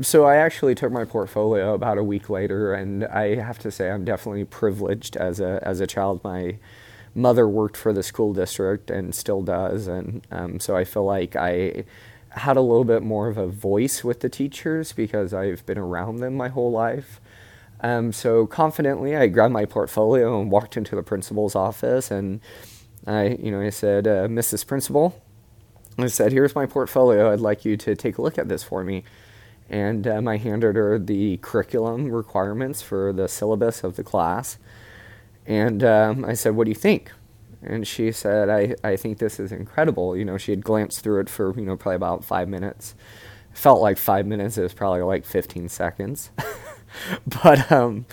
so 0.00 0.24
I 0.24 0.36
actually 0.36 0.74
took 0.74 0.90
my 0.90 1.04
portfolio 1.04 1.74
about 1.74 1.98
a 1.98 2.02
week 2.04 2.30
later, 2.30 2.72
and 2.72 3.04
I 3.04 3.34
have 3.34 3.58
to 3.60 3.70
say 3.70 3.90
I'm 3.90 4.04
definitely 4.04 4.44
privileged 4.44 5.16
as 5.16 5.40
a 5.40 5.60
as 5.62 5.80
a 5.80 5.86
child. 5.86 6.22
My 6.24 6.58
mother 7.14 7.46
worked 7.48 7.76
for 7.76 7.92
the 7.92 8.02
school 8.02 8.32
district 8.32 8.90
and 8.90 9.14
still 9.14 9.42
does, 9.42 9.86
and 9.88 10.26
um, 10.30 10.60
so 10.60 10.76
I 10.76 10.84
feel 10.84 11.04
like 11.04 11.36
I 11.36 11.84
had 12.30 12.56
a 12.56 12.62
little 12.62 12.84
bit 12.84 13.02
more 13.02 13.28
of 13.28 13.36
a 13.36 13.46
voice 13.46 14.02
with 14.02 14.20
the 14.20 14.28
teachers 14.30 14.92
because 14.92 15.34
I've 15.34 15.66
been 15.66 15.76
around 15.78 16.16
them 16.18 16.34
my 16.34 16.48
whole 16.48 16.70
life. 16.70 17.20
Um, 17.80 18.12
so 18.12 18.46
confidently, 18.46 19.16
I 19.16 19.26
grabbed 19.26 19.52
my 19.52 19.64
portfolio 19.66 20.40
and 20.40 20.50
walked 20.50 20.76
into 20.76 20.96
the 20.96 21.02
principal's 21.02 21.54
office, 21.56 22.10
and 22.10 22.40
I, 23.06 23.38
you 23.40 23.50
know, 23.50 23.60
I 23.60 23.70
said, 23.70 24.06
uh, 24.06 24.28
"Mrs. 24.28 24.66
Principal," 24.66 25.21
I 25.98 26.06
said, 26.06 26.32
"Here's 26.32 26.54
my 26.54 26.66
portfolio. 26.66 27.32
I'd 27.32 27.40
like 27.40 27.64
you 27.64 27.76
to 27.78 27.94
take 27.94 28.18
a 28.18 28.22
look 28.22 28.38
at 28.38 28.48
this 28.48 28.62
for 28.62 28.84
me." 28.84 29.04
And 29.68 30.06
um, 30.06 30.28
I 30.28 30.36
handed 30.36 30.76
her 30.76 30.98
the 30.98 31.38
curriculum 31.38 32.10
requirements 32.10 32.82
for 32.82 33.12
the 33.12 33.28
syllabus 33.28 33.84
of 33.84 33.96
the 33.96 34.04
class. 34.04 34.58
And 35.46 35.82
um, 35.84 36.24
I 36.24 36.34
said, 36.34 36.56
"What 36.56 36.64
do 36.64 36.70
you 36.70 36.76
think?" 36.76 37.12
And 37.62 37.86
she 37.86 38.10
said, 38.10 38.48
I, 38.48 38.74
I 38.82 38.96
think 38.96 39.18
this 39.18 39.38
is 39.38 39.52
incredible. 39.52 40.16
You 40.16 40.24
know, 40.24 40.36
she 40.36 40.50
had 40.50 40.64
glanced 40.64 41.00
through 41.00 41.20
it 41.20 41.30
for, 41.30 41.54
you 41.54 41.64
know, 41.64 41.76
probably 41.76 41.96
about 41.96 42.24
five 42.24 42.48
minutes. 42.48 42.94
Felt 43.52 43.80
like 43.80 43.98
five 43.98 44.26
minutes. 44.26 44.58
It 44.58 44.62
was 44.62 44.74
probably 44.74 45.02
like 45.02 45.24
15 45.24 45.68
seconds. 45.68 46.30
but 47.42 47.70
um, 47.70 48.06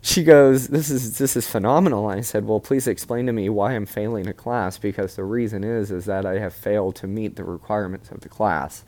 she 0.00 0.22
goes, 0.22 0.68
"This 0.68 0.90
is 0.90 1.18
this 1.18 1.36
is 1.36 1.48
phenomenal." 1.48 2.06
I 2.06 2.20
said, 2.20 2.46
"Well, 2.46 2.60
please 2.60 2.86
explain 2.86 3.26
to 3.26 3.32
me 3.32 3.48
why 3.48 3.74
I'm 3.74 3.86
failing 3.86 4.26
a 4.26 4.32
class 4.32 4.78
because 4.78 5.16
the 5.16 5.24
reason 5.24 5.64
is 5.64 5.90
is 5.90 6.04
that 6.06 6.24
I 6.26 6.38
have 6.38 6.54
failed 6.54 6.96
to 6.96 7.06
meet 7.06 7.36
the 7.36 7.44
requirements 7.44 8.10
of 8.10 8.20
the 8.20 8.28
class." 8.28 8.84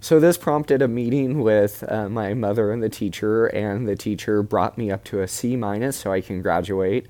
So 0.00 0.18
this 0.18 0.36
prompted 0.36 0.82
a 0.82 0.88
meeting 0.88 1.42
with 1.42 1.84
uh, 1.86 2.08
my 2.08 2.34
mother 2.34 2.72
and 2.72 2.82
the 2.82 2.88
teacher, 2.88 3.46
and 3.46 3.86
the 3.86 3.94
teacher 3.94 4.42
brought 4.42 4.76
me 4.76 4.90
up 4.90 5.04
to 5.04 5.20
a 5.20 5.28
C 5.28 5.56
minus 5.56 5.96
so 5.96 6.12
I 6.12 6.20
can 6.20 6.42
graduate. 6.42 7.06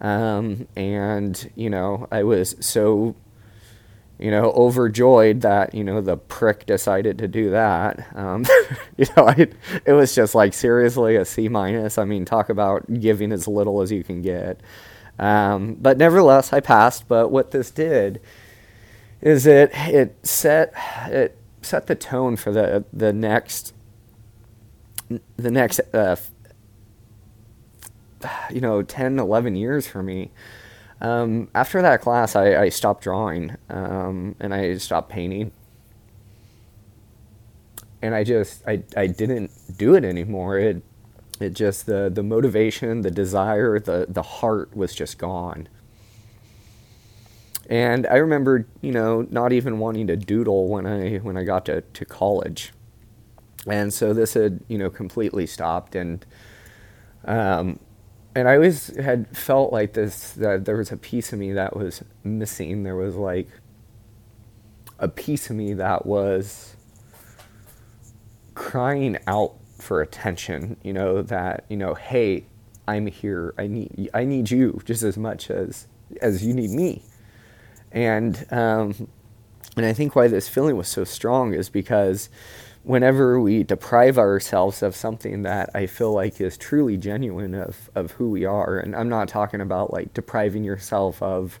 Um, 0.00 0.66
and 0.74 1.50
you 1.54 1.70
know, 1.70 2.08
I 2.10 2.24
was 2.24 2.56
so 2.58 3.14
you 4.22 4.30
know, 4.30 4.52
overjoyed 4.52 5.40
that 5.40 5.74
you 5.74 5.82
know 5.82 6.00
the 6.00 6.16
prick 6.16 6.64
decided 6.64 7.18
to 7.18 7.26
do 7.26 7.50
that. 7.50 8.06
Um, 8.16 8.44
you 8.96 9.06
know, 9.16 9.26
I, 9.26 9.48
it 9.84 9.92
was 9.92 10.14
just 10.14 10.34
like 10.34 10.54
seriously 10.54 11.16
a 11.16 11.24
C 11.24 11.48
minus. 11.48 11.98
I 11.98 12.04
mean, 12.04 12.24
talk 12.24 12.48
about 12.48 13.00
giving 13.00 13.32
as 13.32 13.48
little 13.48 13.82
as 13.82 13.90
you 13.90 14.04
can 14.04 14.22
get. 14.22 14.60
Um, 15.18 15.74
but 15.74 15.98
nevertheless, 15.98 16.52
I 16.52 16.60
passed. 16.60 17.08
But 17.08 17.32
what 17.32 17.50
this 17.50 17.72
did 17.72 18.20
is 19.20 19.44
it 19.44 19.72
it 19.74 20.16
set 20.24 20.72
it 21.08 21.36
set 21.60 21.88
the 21.88 21.96
tone 21.96 22.36
for 22.36 22.52
the 22.52 22.84
the 22.92 23.12
next 23.12 23.74
the 25.36 25.50
next 25.50 25.80
uh, 25.92 26.16
you 28.50 28.60
know 28.60 28.82
10 28.82 29.18
11 29.18 29.56
years 29.56 29.88
for 29.88 30.02
me 30.02 30.30
um, 31.02 31.48
after 31.54 31.82
that 31.82 32.00
class, 32.00 32.36
I, 32.36 32.62
I 32.62 32.68
stopped 32.68 33.02
drawing 33.02 33.56
um, 33.68 34.36
and 34.40 34.54
I 34.54 34.76
stopped 34.78 35.10
painting. 35.10 35.50
And 38.00 38.14
I 38.14 38.24
just 38.24 38.66
I, 38.66 38.82
I 38.96 39.08
didn't 39.08 39.50
do 39.76 39.94
it 39.94 40.04
anymore. 40.04 40.58
It 40.58 40.82
it 41.40 41.54
just 41.54 41.86
the 41.86 42.10
the 42.12 42.22
motivation, 42.22 43.02
the 43.02 43.10
desire, 43.10 43.78
the 43.78 44.06
the 44.08 44.22
heart 44.22 44.76
was 44.76 44.94
just 44.94 45.18
gone. 45.18 45.68
And 47.68 48.06
I 48.06 48.16
remember, 48.16 48.66
you 48.80 48.92
know, 48.92 49.26
not 49.30 49.52
even 49.52 49.78
wanting 49.78 50.06
to 50.08 50.16
doodle 50.16 50.68
when 50.68 50.86
I 50.86 51.18
when 51.18 51.36
I 51.36 51.44
got 51.44 51.64
to, 51.66 51.80
to 51.80 52.04
college. 52.04 52.72
And 53.66 53.92
so 53.94 54.12
this 54.12 54.34
had, 54.34 54.60
you 54.68 54.78
know, 54.78 54.90
completely 54.90 55.46
stopped 55.46 55.94
and 55.94 56.24
um, 57.24 57.78
and 58.34 58.48
I 58.48 58.54
always 58.54 58.96
had 58.96 59.36
felt 59.36 59.72
like 59.72 59.92
this 59.92 60.32
that 60.32 60.64
there 60.64 60.76
was 60.76 60.90
a 60.92 60.96
piece 60.96 61.32
of 61.32 61.38
me 61.38 61.52
that 61.52 61.76
was 61.76 62.02
missing. 62.24 62.82
There 62.82 62.96
was 62.96 63.14
like 63.16 63.48
a 64.98 65.08
piece 65.08 65.50
of 65.50 65.56
me 65.56 65.74
that 65.74 66.06
was 66.06 66.76
crying 68.54 69.18
out 69.26 69.54
for 69.78 70.00
attention, 70.00 70.76
you 70.82 70.92
know, 70.92 71.22
that, 71.22 71.64
you 71.68 71.76
know, 71.76 71.94
hey, 71.94 72.46
I'm 72.88 73.06
here. 73.06 73.54
I 73.58 73.66
need 73.66 74.10
I 74.14 74.24
need 74.24 74.50
you 74.50 74.80
just 74.84 75.02
as 75.02 75.18
much 75.18 75.50
as 75.50 75.86
as 76.20 76.44
you 76.44 76.54
need 76.54 76.70
me. 76.70 77.02
And 77.90 78.46
um 78.50 79.08
and 79.76 79.86
I 79.86 79.92
think 79.92 80.14
why 80.16 80.28
this 80.28 80.48
feeling 80.48 80.76
was 80.76 80.88
so 80.88 81.04
strong 81.04 81.54
is 81.54 81.68
because 81.68 82.28
whenever 82.84 83.40
we 83.40 83.62
deprive 83.62 84.18
ourselves 84.18 84.82
of 84.82 84.96
something 84.96 85.42
that 85.42 85.70
I 85.74 85.86
feel 85.86 86.12
like 86.12 86.40
is 86.40 86.56
truly 86.56 86.96
genuine 86.96 87.54
of, 87.54 87.90
of 87.94 88.12
who 88.12 88.30
we 88.30 88.44
are, 88.44 88.78
and 88.78 88.96
I'm 88.96 89.08
not 89.08 89.28
talking 89.28 89.60
about 89.60 89.92
like 89.92 90.12
depriving 90.14 90.64
yourself 90.64 91.22
of, 91.22 91.60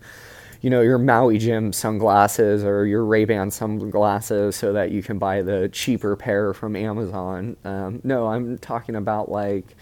you 0.60 0.70
know, 0.70 0.80
your 0.80 0.98
Maui 0.98 1.38
Jim 1.38 1.72
sunglasses 1.72 2.64
or 2.64 2.86
your 2.86 3.04
Ray 3.04 3.24
Ban 3.24 3.50
sunglasses 3.50 4.56
so 4.56 4.72
that 4.72 4.90
you 4.90 5.02
can 5.02 5.18
buy 5.18 5.42
the 5.42 5.68
cheaper 5.68 6.16
pair 6.16 6.52
from 6.54 6.74
Amazon. 6.74 7.56
Um, 7.64 8.00
no, 8.02 8.26
I'm 8.28 8.58
talking 8.58 8.96
about 8.96 9.30
like, 9.30 9.76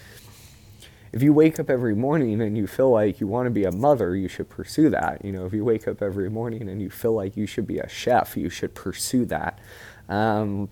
if 1.12 1.23
you 1.23 1.32
wake 1.32 1.59
up 1.59 1.68
every 1.68 1.94
morning 1.94 2.40
and 2.40 2.56
you 2.56 2.66
feel 2.66 2.90
like 2.90 3.20
you 3.20 3.26
want 3.26 3.47
to 3.47 3.50
be 3.50 3.64
a 3.64 3.73
mother, 3.73 4.14
you 4.14 4.28
should 4.28 4.49
pursue 4.49 4.90
that. 4.90 5.25
You 5.25 5.32
know, 5.32 5.44
if 5.44 5.52
you 5.52 5.64
wake 5.64 5.88
up 5.88 6.02
every 6.02 6.30
morning 6.30 6.68
and 6.68 6.80
you 6.80 6.88
feel 6.88 7.14
like 7.14 7.37
you 7.37 7.47
should 7.47 7.66
be 7.66 7.78
a 7.78 7.88
chef, 7.88 8.37
you 8.37 8.49
should 8.49 8.75
pursue 8.75 9.25
that. 9.26 9.59
Um, 10.09 10.68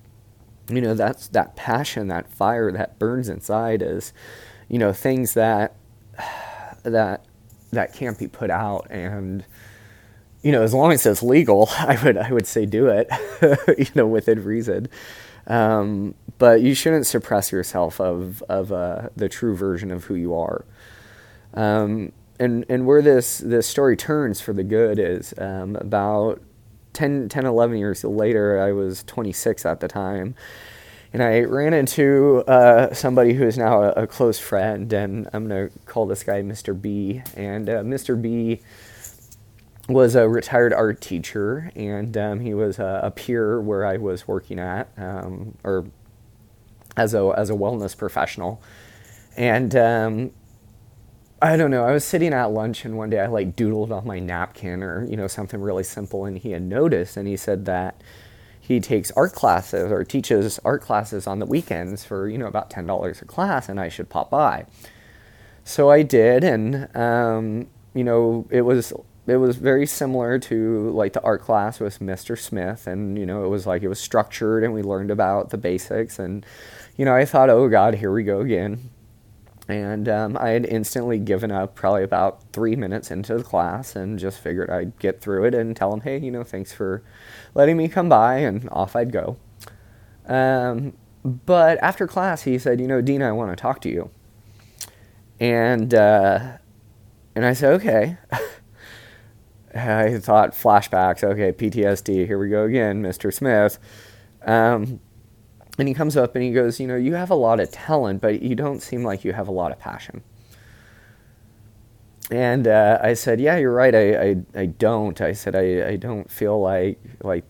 you 0.68 0.80
know 0.80 0.94
that's 0.94 1.28
that 1.28 1.56
passion 1.56 2.08
that 2.08 2.30
fire 2.30 2.70
that 2.72 2.98
burns 2.98 3.28
inside 3.28 3.82
is 3.82 4.12
you 4.68 4.78
know 4.78 4.92
things 4.92 5.34
that 5.34 5.74
that 6.82 7.24
that 7.72 7.92
can't 7.94 8.18
be 8.18 8.28
put 8.28 8.50
out. 8.50 8.86
And 8.90 9.44
you 10.42 10.52
know 10.52 10.62
as 10.62 10.72
long 10.72 10.92
as 10.92 11.04
it's 11.04 11.20
legal 11.20 11.68
i 11.78 11.98
would 12.04 12.16
i 12.16 12.32
would 12.32 12.46
say 12.46 12.64
do 12.64 12.86
it 12.86 13.08
you 13.78 13.86
know 13.94 14.06
within 14.06 14.44
reason. 14.44 14.88
Um, 15.46 16.14
but 16.38 16.60
you 16.60 16.74
shouldn't 16.74 17.06
suppress 17.06 17.50
yourself 17.50 18.00
of 18.00 18.42
of 18.48 18.72
uh, 18.72 19.08
the 19.16 19.28
true 19.28 19.56
version 19.56 19.90
of 19.90 20.04
who 20.04 20.14
you 20.14 20.34
are. 20.34 20.64
Um, 21.54 22.12
and 22.38 22.64
and 22.68 22.86
where 22.86 23.02
this 23.02 23.38
this 23.38 23.66
story 23.66 23.96
turns 23.96 24.40
for 24.40 24.52
the 24.52 24.62
good 24.62 24.98
is 24.98 25.34
um, 25.38 25.76
about 25.76 26.40
10, 26.98 27.28
10, 27.28 27.46
11 27.46 27.78
years 27.78 28.02
later, 28.02 28.60
I 28.60 28.72
was 28.72 29.04
26 29.04 29.64
at 29.64 29.78
the 29.78 29.86
time. 29.86 30.34
and 31.12 31.22
I 31.22 31.42
ran 31.42 31.72
into 31.72 32.42
uh, 32.48 32.92
somebody 32.92 33.34
who 33.34 33.44
is 33.44 33.56
now 33.56 33.84
a, 33.84 33.90
a, 33.92 34.06
close 34.08 34.40
friend, 34.40 34.92
and 34.92 35.28
I'm 35.32 35.46
going 35.46 35.70
to 35.70 35.78
call 35.86 36.06
this 36.06 36.24
guy 36.24 36.42
Mr. 36.42 36.78
B. 36.78 37.22
And 37.36 37.70
uh, 37.70 37.82
Mr. 37.82 38.20
B 38.20 38.60
was 39.88 40.16
a 40.16 40.28
retired 40.28 40.72
art 40.72 41.00
teacher, 41.00 41.70
and 41.76 42.16
um, 42.16 42.40
he 42.40 42.52
was 42.52 42.80
a, 42.80 43.00
a, 43.04 43.10
peer 43.12 43.60
where 43.60 43.86
I 43.86 43.96
was 43.96 44.26
working 44.26 44.58
at, 44.58 44.88
um, 44.96 45.56
or 45.62 45.86
as 46.96 47.14
a 47.14 47.32
as 47.36 47.48
a 47.48 47.54
wellness 47.54 47.96
professional. 47.96 48.60
And 49.36 49.74
um, 49.76 50.32
I 51.40 51.56
don't 51.56 51.70
know. 51.70 51.84
I 51.84 51.92
was 51.92 52.04
sitting 52.04 52.32
at 52.32 52.46
lunch, 52.50 52.84
and 52.84 52.96
one 52.96 53.10
day 53.10 53.20
I 53.20 53.26
like 53.26 53.54
doodled 53.54 53.92
on 53.92 54.06
my 54.06 54.18
napkin, 54.18 54.82
or 54.82 55.04
you 55.04 55.16
know 55.16 55.28
something 55.28 55.60
really 55.60 55.84
simple, 55.84 56.24
and 56.24 56.36
he 56.36 56.50
had 56.50 56.62
noticed, 56.62 57.16
and 57.16 57.28
he 57.28 57.36
said 57.36 57.64
that 57.66 58.02
he 58.60 58.80
takes 58.80 59.10
art 59.12 59.32
classes 59.32 59.90
or 59.92 60.04
teaches 60.04 60.58
art 60.64 60.82
classes 60.82 61.26
on 61.26 61.38
the 61.38 61.46
weekends 61.46 62.04
for 62.04 62.28
you 62.28 62.38
know 62.38 62.46
about 62.46 62.70
ten 62.70 62.86
dollars 62.86 63.22
a 63.22 63.24
class, 63.24 63.68
and 63.68 63.78
I 63.78 63.88
should 63.88 64.08
pop 64.08 64.30
by. 64.30 64.66
So 65.64 65.90
I 65.90 66.02
did, 66.02 66.42
and 66.42 66.94
um, 66.96 67.68
you 67.94 68.02
know 68.02 68.46
it 68.50 68.62
was 68.62 68.92
it 69.28 69.36
was 69.36 69.56
very 69.56 69.86
similar 69.86 70.38
to 70.40 70.90
like 70.90 71.12
the 71.12 71.22
art 71.22 71.42
class 71.42 71.78
with 71.78 72.00
Mr. 72.00 72.36
Smith, 72.36 72.88
and 72.88 73.16
you 73.16 73.26
know 73.26 73.44
it 73.44 73.48
was 73.48 73.64
like 73.66 73.82
it 73.82 73.88
was 73.88 74.00
structured, 74.00 74.64
and 74.64 74.74
we 74.74 74.82
learned 74.82 75.12
about 75.12 75.50
the 75.50 75.58
basics, 75.58 76.18
and 76.18 76.44
you 76.96 77.04
know 77.04 77.14
I 77.14 77.24
thought, 77.24 77.48
oh 77.48 77.68
God, 77.68 77.94
here 77.94 78.12
we 78.12 78.24
go 78.24 78.40
again, 78.40 78.90
and 79.68 80.08
um, 80.08 80.36
I 80.38 80.50
had 80.50 80.64
instantly 80.64 81.18
given 81.18 81.52
up 81.52 81.74
probably 81.74 82.02
about 82.02 82.42
three 82.52 82.74
minutes 82.74 83.10
into 83.10 83.36
the 83.36 83.44
class, 83.44 83.94
and 83.94 84.18
just 84.18 84.40
figured 84.40 84.70
I'd 84.70 84.98
get 84.98 85.20
through 85.20 85.44
it 85.44 85.54
and 85.54 85.76
tell 85.76 85.92
him, 85.92 86.00
hey, 86.00 86.18
you 86.18 86.30
know, 86.30 86.42
thanks 86.42 86.72
for 86.72 87.02
letting 87.54 87.76
me 87.76 87.88
come 87.88 88.08
by, 88.08 88.36
and 88.36 88.68
off 88.70 88.96
I'd 88.96 89.12
go. 89.12 89.36
Um, 90.26 90.94
but 91.22 91.78
after 91.82 92.06
class, 92.06 92.42
he 92.42 92.58
said, 92.58 92.80
you 92.80 92.86
know, 92.86 93.02
Dina, 93.02 93.28
I 93.28 93.32
want 93.32 93.50
to 93.50 93.56
talk 93.56 93.80
to 93.82 93.90
you, 93.90 94.10
and 95.38 95.92
uh, 95.92 96.56
and 97.34 97.44
I 97.44 97.52
said, 97.52 97.74
okay. 97.74 98.16
I 99.74 100.18
thought 100.18 100.52
flashbacks. 100.52 101.22
Okay, 101.22 101.52
PTSD. 101.52 102.26
Here 102.26 102.38
we 102.38 102.48
go 102.48 102.64
again, 102.64 103.02
Mr. 103.02 103.32
Smith. 103.32 103.78
Um, 104.42 104.98
and 105.78 105.88
he 105.88 105.94
comes 105.94 106.16
up 106.16 106.34
and 106.34 106.44
he 106.44 106.52
goes, 106.52 106.80
You 106.80 106.86
know, 106.86 106.96
you 106.96 107.14
have 107.14 107.30
a 107.30 107.34
lot 107.36 107.60
of 107.60 107.70
talent, 107.70 108.20
but 108.20 108.42
you 108.42 108.54
don't 108.54 108.80
seem 108.82 109.02
like 109.02 109.24
you 109.24 109.32
have 109.32 109.48
a 109.48 109.52
lot 109.52 109.72
of 109.72 109.78
passion. 109.78 110.22
And 112.30 112.66
uh, 112.66 112.98
I 113.02 113.14
said, 113.14 113.40
Yeah, 113.40 113.56
you're 113.56 113.72
right. 113.72 113.94
I, 113.94 114.20
I, 114.20 114.36
I 114.54 114.66
don't. 114.66 115.20
I 115.20 115.32
said, 115.32 115.56
I, 115.56 115.90
I 115.90 115.96
don't 115.96 116.30
feel 116.30 116.60
like, 116.60 117.00
like, 117.22 117.44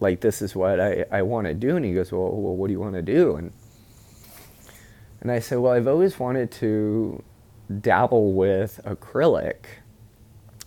like 0.00 0.20
this 0.20 0.42
is 0.42 0.54
what 0.54 0.80
I, 0.80 1.04
I 1.10 1.22
want 1.22 1.46
to 1.46 1.54
do. 1.54 1.76
And 1.76 1.84
he 1.84 1.92
goes, 1.92 2.10
well, 2.10 2.30
well, 2.30 2.56
what 2.56 2.68
do 2.68 2.72
you 2.72 2.80
want 2.80 2.94
to 2.94 3.02
do? 3.02 3.36
And, 3.36 3.52
and 5.20 5.30
I 5.30 5.38
said, 5.38 5.58
Well, 5.58 5.72
I've 5.72 5.86
always 5.88 6.18
wanted 6.18 6.50
to 6.52 7.22
dabble 7.80 8.32
with 8.32 8.80
acrylic 8.84 9.66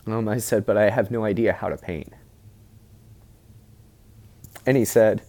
um, 0.05 0.27
I 0.27 0.37
said, 0.37 0.65
but 0.65 0.77
I 0.77 0.89
have 0.89 1.11
no 1.11 1.23
idea 1.23 1.53
how 1.53 1.69
to 1.69 1.77
paint. 1.77 2.11
And 4.65 4.75
he 4.77 4.85
said, 4.85 5.21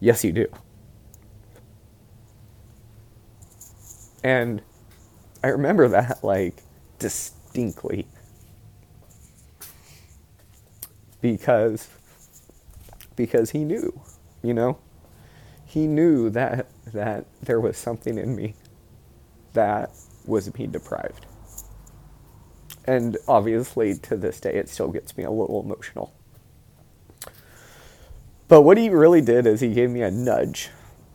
Yes, 0.00 0.24
you 0.24 0.32
do. 0.32 0.46
And 4.22 4.62
I 5.42 5.48
remember 5.48 5.88
that 5.88 6.22
like 6.24 6.62
distinctly 6.98 8.06
because 11.20 11.88
because 13.16 13.50
he 13.50 13.64
knew, 13.64 14.00
you 14.42 14.54
know? 14.54 14.78
He 15.64 15.86
knew 15.86 16.30
that 16.30 16.68
that 16.92 17.26
there 17.42 17.60
was 17.60 17.76
something 17.76 18.18
in 18.18 18.36
me 18.36 18.54
that 19.54 19.90
was 20.26 20.48
being 20.50 20.70
deprived. 20.70 21.26
And 22.86 23.18
obviously, 23.28 23.94
to 23.96 24.16
this 24.16 24.40
day, 24.40 24.54
it 24.54 24.68
still 24.68 24.88
gets 24.88 25.16
me 25.16 25.24
a 25.24 25.30
little 25.30 25.60
emotional. 25.62 26.12
But 28.48 28.62
what 28.62 28.78
he 28.78 28.88
really 28.90 29.20
did 29.20 29.46
is 29.46 29.60
he 29.60 29.74
gave 29.74 29.90
me 29.90 30.02
a 30.02 30.10
nudge 30.10 30.70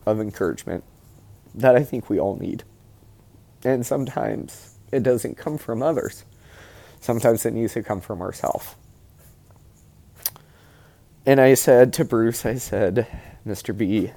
of 0.06 0.20
encouragement 0.20 0.84
that 1.54 1.76
I 1.76 1.82
think 1.82 2.08
we 2.08 2.18
all 2.18 2.36
need. 2.36 2.64
And 3.64 3.84
sometimes 3.84 4.76
it 4.92 5.02
doesn't 5.02 5.36
come 5.36 5.58
from 5.58 5.82
others, 5.82 6.24
sometimes 7.00 7.44
it 7.44 7.52
needs 7.52 7.74
to 7.74 7.82
come 7.82 8.00
from 8.00 8.22
ourselves. 8.22 8.76
And 11.26 11.40
I 11.40 11.54
said 11.54 11.92
to 11.94 12.04
Bruce, 12.04 12.44
I 12.46 12.56
said, 12.56 13.06
Mr. 13.46 13.76
B, 13.76 14.12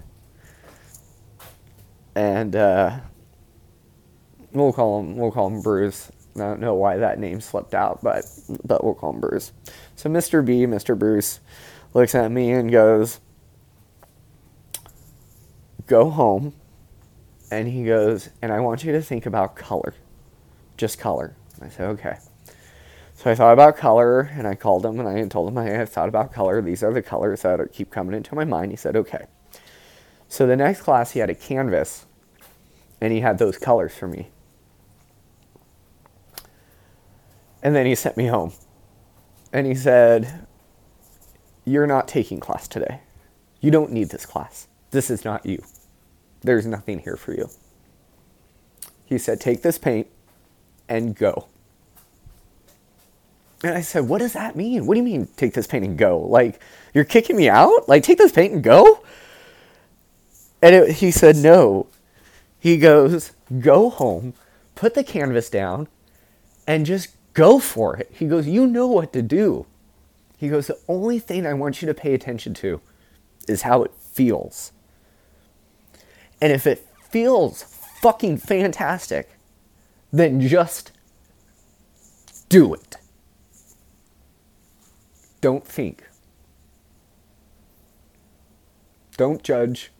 and 2.15 2.55
uh, 2.55 2.99
we'll 4.51 4.73
call 4.73 4.99
him 4.99 5.17
we'll 5.17 5.31
call 5.31 5.47
him 5.47 5.61
Bruce. 5.61 6.11
I 6.35 6.39
don't 6.39 6.59
know 6.59 6.75
why 6.75 6.97
that 6.97 7.19
name 7.19 7.41
slipped 7.41 7.73
out, 7.73 8.01
but 8.03 8.25
but 8.65 8.83
we'll 8.83 8.95
call 8.95 9.13
him 9.13 9.21
Bruce. 9.21 9.53
So 9.95 10.09
Mr. 10.09 10.43
B, 10.45 10.65
Mr. 10.65 10.97
Bruce, 10.97 11.39
looks 11.93 12.15
at 12.15 12.31
me 12.31 12.51
and 12.51 12.71
goes, 12.71 13.19
"Go 15.85 16.09
home." 16.09 16.53
And 17.49 17.67
he 17.67 17.85
goes, 17.85 18.29
"And 18.41 18.51
I 18.51 18.59
want 18.59 18.83
you 18.83 18.91
to 18.91 19.01
think 19.01 19.25
about 19.25 19.55
color, 19.55 19.93
just 20.75 20.99
color." 20.99 21.35
I 21.61 21.69
said, 21.69 21.87
"Okay." 21.89 22.17
So 23.15 23.31
I 23.31 23.35
thought 23.35 23.53
about 23.53 23.77
color, 23.77 24.29
and 24.33 24.47
I 24.47 24.53
called 24.53 24.85
him 24.85 24.99
and 24.99 25.09
I 25.09 25.27
told 25.27 25.49
him 25.49 25.57
I 25.57 25.65
have 25.65 25.89
thought 25.89 26.07
about 26.07 26.31
color. 26.31 26.61
These 26.61 26.83
are 26.83 26.93
the 26.93 27.01
colors 27.01 27.41
that 27.41 27.59
keep 27.73 27.89
coming 27.89 28.15
into 28.15 28.35
my 28.35 28.45
mind. 28.45 28.71
He 28.71 28.77
said, 28.77 28.95
"Okay." 28.95 29.25
So 30.27 30.45
the 30.45 30.55
next 30.55 30.81
class, 30.81 31.11
he 31.11 31.19
had 31.19 31.29
a 31.29 31.35
canvas, 31.35 32.05
and 33.01 33.13
he 33.13 33.21
had 33.21 33.37
those 33.37 33.57
colors 33.57 33.95
for 33.95 34.07
me. 34.07 34.29
And 37.63 37.75
then 37.75 37.85
he 37.85 37.95
sent 37.95 38.17
me 38.17 38.27
home. 38.27 38.53
And 39.51 39.65
he 39.65 39.73
said, 39.73 40.46
You're 41.67 41.87
not 41.87 42.07
taking 42.07 42.39
class 42.39 42.67
today. 42.67 43.01
You 43.59 43.71
don't 43.71 43.91
need 43.91 44.09
this 44.09 44.25
class. 44.25 44.67
This 44.91 45.09
is 45.09 45.25
not 45.25 45.45
you. 45.45 45.61
There's 46.41 46.65
nothing 46.65 46.99
here 46.99 47.17
for 47.17 47.33
you. 47.33 47.49
He 49.05 49.17
said, 49.17 49.41
Take 49.41 49.61
this 49.61 49.77
paint 49.77 50.07
and 50.87 51.15
go. 51.15 51.47
And 53.63 53.75
I 53.75 53.81
said, 53.81 54.07
What 54.07 54.19
does 54.19 54.33
that 54.33 54.55
mean? 54.55 54.85
What 54.85 54.93
do 54.93 54.99
you 54.99 55.03
mean, 55.03 55.27
take 55.35 55.53
this 55.53 55.67
paint 55.67 55.83
and 55.83 55.97
go? 55.97 56.19
Like, 56.19 56.61
you're 56.93 57.03
kicking 57.03 57.35
me 57.35 57.49
out? 57.49 57.89
Like, 57.89 58.03
take 58.03 58.17
this 58.17 58.31
paint 58.31 58.53
and 58.53 58.63
go? 58.63 59.03
And 60.61 60.73
it, 60.73 60.91
he 60.93 61.11
said, 61.11 61.35
No. 61.35 61.87
He 62.59 62.77
goes, 62.77 63.33
Go 63.59 63.89
home, 63.89 64.33
put 64.75 64.93
the 64.93 65.03
canvas 65.03 65.49
down, 65.49 65.89
and 66.65 66.85
just 66.85 67.09
Go 67.37 67.59
for 67.59 67.95
it. 67.95 68.09
He 68.11 68.25
goes, 68.25 68.47
You 68.47 68.65
know 68.65 68.87
what 68.87 69.13
to 69.13 69.21
do. 69.21 69.67
He 70.37 70.49
goes, 70.49 70.67
The 70.67 70.79
only 70.87 71.19
thing 71.19 71.45
I 71.45 71.53
want 71.53 71.81
you 71.81 71.87
to 71.87 71.93
pay 71.93 72.13
attention 72.13 72.53
to 72.55 72.79
is 73.47 73.63
how 73.63 73.83
it 73.83 73.91
feels. 73.95 74.71
And 76.39 76.53
if 76.53 76.67
it 76.67 76.87
feels 77.09 77.63
fucking 78.01 78.37
fantastic, 78.37 79.31
then 80.13 80.39
just 80.39 80.91
do 82.49 82.73
it. 82.73 82.97
Don't 85.41 85.65
think. 85.65 86.03
Don't 89.17 89.41
judge. 89.43 89.91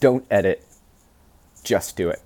Don't 0.00 0.24
edit. 0.30 0.64
Just 1.64 1.96
do 1.96 2.08
it. 2.08 2.22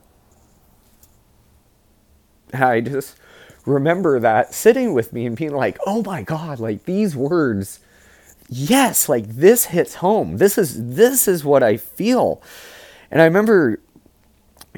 I 2.52 2.80
just 2.80 3.16
remember 3.66 4.18
that 4.20 4.54
sitting 4.54 4.94
with 4.94 5.12
me 5.12 5.26
and 5.26 5.36
being 5.36 5.54
like, 5.54 5.78
oh 5.86 6.02
my 6.02 6.22
God, 6.22 6.60
like 6.60 6.84
these 6.84 7.14
words, 7.14 7.80
yes, 8.48 9.08
like 9.08 9.26
this 9.26 9.66
hits 9.66 9.96
home. 9.96 10.38
This 10.38 10.58
is 10.58 10.94
this 10.94 11.28
is 11.28 11.44
what 11.44 11.62
I 11.62 11.76
feel. 11.76 12.42
And 13.10 13.20
I 13.20 13.24
remember 13.24 13.80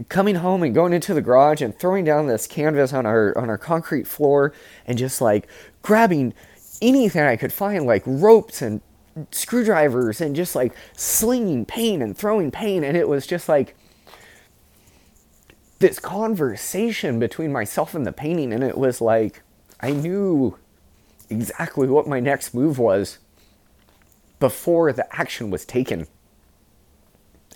coming 0.08 0.36
home 0.36 0.62
and 0.62 0.74
going 0.74 0.92
into 0.92 1.12
the 1.14 1.20
garage 1.20 1.60
and 1.60 1.78
throwing 1.78 2.04
down 2.04 2.26
this 2.26 2.46
canvas 2.46 2.92
on 2.92 3.06
our 3.06 3.36
on 3.36 3.48
our 3.48 3.58
concrete 3.58 4.06
floor 4.06 4.52
and 4.86 4.96
just 4.98 5.20
like 5.20 5.48
grabbing 5.82 6.34
anything 6.80 7.22
I 7.22 7.36
could 7.36 7.52
find, 7.52 7.86
like 7.86 8.02
ropes 8.06 8.62
and 8.62 8.80
screwdrivers 9.30 10.20
and 10.20 10.34
just 10.34 10.56
like 10.56 10.74
slinging 10.96 11.64
paint 11.64 12.02
and 12.02 12.16
throwing 12.16 12.50
paint. 12.50 12.84
And 12.84 12.96
it 12.96 13.08
was 13.08 13.26
just 13.26 13.48
like 13.48 13.76
this 15.82 15.98
conversation 15.98 17.18
between 17.18 17.52
myself 17.52 17.92
and 17.92 18.06
the 18.06 18.12
painting, 18.12 18.52
and 18.52 18.62
it 18.62 18.78
was 18.78 19.00
like 19.00 19.42
I 19.80 19.90
knew 19.90 20.56
exactly 21.28 21.88
what 21.88 22.06
my 22.06 22.20
next 22.20 22.54
move 22.54 22.78
was 22.78 23.18
before 24.38 24.92
the 24.92 25.12
action 25.14 25.50
was 25.50 25.64
taken. 25.64 26.06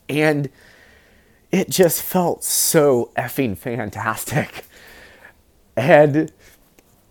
And 0.08 0.50
it 1.52 1.70
just 1.70 2.02
felt 2.02 2.42
so 2.42 3.12
effing 3.16 3.56
fantastic. 3.56 4.64
And 5.76 6.32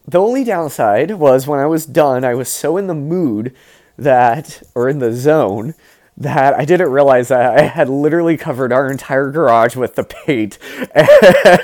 the 0.06 0.19
only 0.19 0.43
downside 0.43 1.12
was 1.12 1.47
when 1.47 1.60
I 1.60 1.65
was 1.65 1.86
done, 1.86 2.25
I 2.25 2.34
was 2.34 2.49
so 2.49 2.78
in 2.78 2.88
the 2.88 2.93
mood 2.93 3.56
that, 3.97 4.63
or 4.73 4.89
in 4.89 4.99
the 4.99 5.13
zone, 5.13 5.75
that 6.17 6.54
I 6.54 6.63
didn't 6.63 6.91
realize 6.91 7.28
that 7.28 7.58
I 7.58 7.63
had 7.63 7.89
literally 7.89 8.38
covered 8.38 8.71
our 8.71 8.89
entire 8.89 9.32
garage 9.32 9.75
with 9.75 9.95
the 9.95 10.04
paint. 10.04 10.58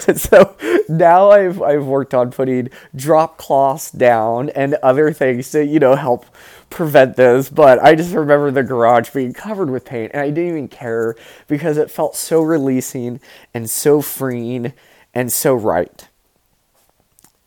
And 0.07 0.19
so 0.19 0.55
now 0.89 1.31
I've 1.31 1.61
I've 1.61 1.85
worked 1.85 2.13
on 2.13 2.31
putting 2.31 2.69
drop 2.95 3.37
cloths 3.37 3.91
down 3.91 4.49
and 4.49 4.75
other 4.83 5.13
things 5.13 5.51
to, 5.51 5.65
you 5.65 5.79
know, 5.79 5.95
help 5.95 6.25
prevent 6.69 7.15
this, 7.15 7.49
but 7.49 7.79
I 7.79 7.95
just 7.95 8.13
remember 8.13 8.49
the 8.51 8.63
garage 8.63 9.11
being 9.11 9.33
covered 9.33 9.69
with 9.69 9.85
paint 9.85 10.11
and 10.13 10.21
I 10.21 10.29
didn't 10.29 10.49
even 10.49 10.67
care 10.67 11.15
because 11.47 11.77
it 11.77 11.91
felt 11.91 12.15
so 12.15 12.41
releasing 12.41 13.19
and 13.53 13.69
so 13.69 14.01
freeing 14.01 14.73
and 15.13 15.31
so 15.31 15.53
right. 15.53 16.07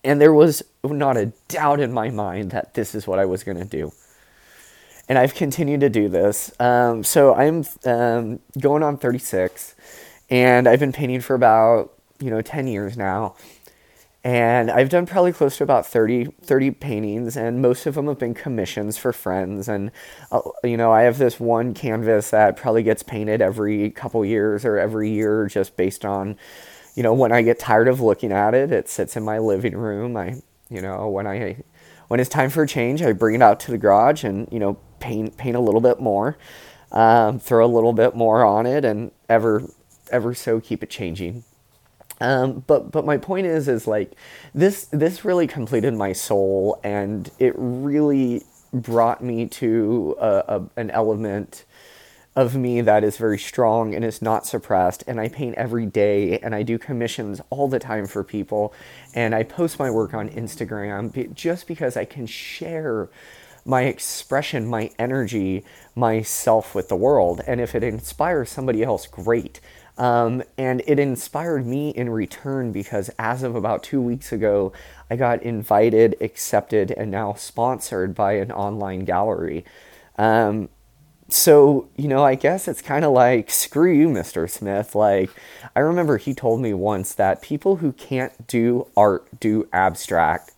And 0.04 0.20
there 0.20 0.34
was 0.34 0.62
not 0.84 1.16
a 1.16 1.32
doubt 1.48 1.80
in 1.80 1.92
my 1.92 2.10
mind 2.10 2.50
that 2.50 2.74
this 2.74 2.94
is 2.94 3.06
what 3.06 3.18
I 3.18 3.24
was 3.24 3.42
going 3.42 3.58
to 3.58 3.64
do. 3.64 3.92
And 5.08 5.18
I've 5.18 5.34
continued 5.34 5.80
to 5.80 5.90
do 5.90 6.08
this. 6.08 6.52
Um, 6.60 7.04
so 7.04 7.34
I'm 7.34 7.64
um, 7.84 8.40
going 8.58 8.82
on 8.82 8.96
36, 8.96 9.74
and 10.30 10.66
I've 10.66 10.80
been 10.80 10.92
painting 10.92 11.20
for 11.20 11.34
about, 11.34 11.92
you 12.20 12.30
know, 12.30 12.40
10 12.40 12.66
years 12.66 12.96
now 12.96 13.34
and 14.24 14.70
I've 14.70 14.88
done 14.88 15.04
probably 15.04 15.32
close 15.32 15.58
to 15.58 15.64
about 15.64 15.86
30, 15.86 16.24
30 16.24 16.70
paintings, 16.70 17.36
and 17.36 17.60
most 17.60 17.84
of 17.84 17.94
them 17.94 18.06
have 18.06 18.18
been 18.18 18.32
commissions 18.32 18.96
for 18.96 19.12
friends. 19.12 19.68
And, 19.68 19.90
uh, 20.32 20.40
you 20.64 20.78
know, 20.78 20.90
I 20.90 21.02
have 21.02 21.18
this 21.18 21.38
one 21.38 21.74
canvas 21.74 22.30
that 22.30 22.56
probably 22.56 22.82
gets 22.82 23.02
painted 23.02 23.42
every 23.42 23.90
couple 23.90 24.24
years 24.24 24.64
or 24.64 24.78
every 24.78 25.10
year 25.10 25.46
just 25.46 25.76
based 25.76 26.06
on, 26.06 26.38
you 26.94 27.02
know, 27.02 27.12
when 27.12 27.32
I 27.32 27.42
get 27.42 27.58
tired 27.58 27.86
of 27.86 28.00
looking 28.00 28.32
at 28.32 28.54
it, 28.54 28.72
it 28.72 28.88
sits 28.88 29.14
in 29.14 29.24
my 29.24 29.38
living 29.38 29.76
room. 29.76 30.16
I, 30.16 30.40
you 30.70 30.80
know, 30.80 31.06
when 31.10 31.26
I, 31.26 31.62
when 32.08 32.18
it's 32.18 32.30
time 32.30 32.48
for 32.48 32.62
a 32.62 32.66
change, 32.66 33.02
I 33.02 33.12
bring 33.12 33.34
it 33.34 33.42
out 33.42 33.60
to 33.60 33.72
the 33.72 33.78
garage 33.78 34.24
and, 34.24 34.48
you 34.50 34.58
know, 34.58 34.78
paint, 35.04 35.36
paint 35.36 35.54
a 35.54 35.60
little 35.60 35.82
bit 35.82 36.00
more, 36.00 36.38
um, 36.90 37.38
throw 37.38 37.64
a 37.64 37.68
little 37.68 37.92
bit 37.92 38.16
more 38.16 38.44
on 38.44 38.64
it, 38.64 38.84
and 38.84 39.10
ever, 39.28 39.62
ever 40.10 40.34
so 40.34 40.60
keep 40.60 40.82
it 40.82 40.88
changing. 40.88 41.44
Um, 42.20 42.64
but 42.66 42.90
but 42.90 43.04
my 43.04 43.18
point 43.18 43.46
is 43.46 43.68
is 43.68 43.86
like 43.86 44.12
this 44.54 44.86
this 44.86 45.24
really 45.24 45.46
completed 45.46 45.94
my 45.94 46.12
soul 46.12 46.80
and 46.84 47.28
it 47.40 47.54
really 47.56 48.44
brought 48.72 49.22
me 49.22 49.46
to 49.46 50.16
a, 50.20 50.28
a, 50.48 50.80
an 50.80 50.90
element 50.92 51.64
of 52.36 52.56
me 52.56 52.80
that 52.80 53.04
is 53.04 53.16
very 53.16 53.38
strong 53.38 53.94
and 53.94 54.04
is 54.04 54.22
not 54.22 54.46
suppressed 54.46 55.04
and 55.06 55.20
i 55.20 55.28
paint 55.28 55.54
every 55.56 55.86
day 55.86 56.38
and 56.38 56.54
i 56.54 56.62
do 56.62 56.78
commissions 56.78 57.40
all 57.50 57.68
the 57.68 57.78
time 57.78 58.06
for 58.06 58.24
people 58.24 58.74
and 59.14 59.34
i 59.34 59.42
post 59.42 59.78
my 59.78 59.90
work 59.90 60.14
on 60.14 60.28
instagram 60.30 61.32
just 61.34 61.68
because 61.68 61.96
i 61.96 62.04
can 62.04 62.26
share 62.26 63.08
my 63.64 63.82
expression 63.82 64.66
my 64.66 64.90
energy 64.98 65.64
myself 65.94 66.74
with 66.74 66.88
the 66.88 66.96
world 66.96 67.40
and 67.46 67.60
if 67.60 67.74
it 67.74 67.82
inspires 67.82 68.50
somebody 68.50 68.82
else 68.82 69.06
great 69.06 69.60
um, 69.96 70.42
and 70.58 70.82
it 70.86 70.98
inspired 70.98 71.66
me 71.66 71.90
in 71.90 72.10
return 72.10 72.72
because 72.72 73.10
as 73.18 73.42
of 73.42 73.54
about 73.54 73.82
two 73.82 74.00
weeks 74.00 74.32
ago, 74.32 74.72
I 75.08 75.16
got 75.16 75.42
invited, 75.42 76.16
accepted, 76.20 76.90
and 76.90 77.10
now 77.10 77.34
sponsored 77.34 78.14
by 78.14 78.32
an 78.34 78.50
online 78.50 79.04
gallery. 79.04 79.64
Um, 80.18 80.68
so, 81.28 81.88
you 81.96 82.08
know, 82.08 82.24
I 82.24 82.34
guess 82.34 82.68
it's 82.68 82.82
kind 82.82 83.04
of 83.04 83.12
like, 83.12 83.50
screw 83.50 83.92
you, 83.92 84.08
Mr. 84.08 84.50
Smith. 84.50 84.94
Like, 84.94 85.30
I 85.74 85.80
remember 85.80 86.18
he 86.18 86.34
told 86.34 86.60
me 86.60 86.74
once 86.74 87.14
that 87.14 87.40
people 87.40 87.76
who 87.76 87.92
can't 87.92 88.46
do 88.46 88.88
art 88.96 89.40
do 89.40 89.68
abstract. 89.72 90.52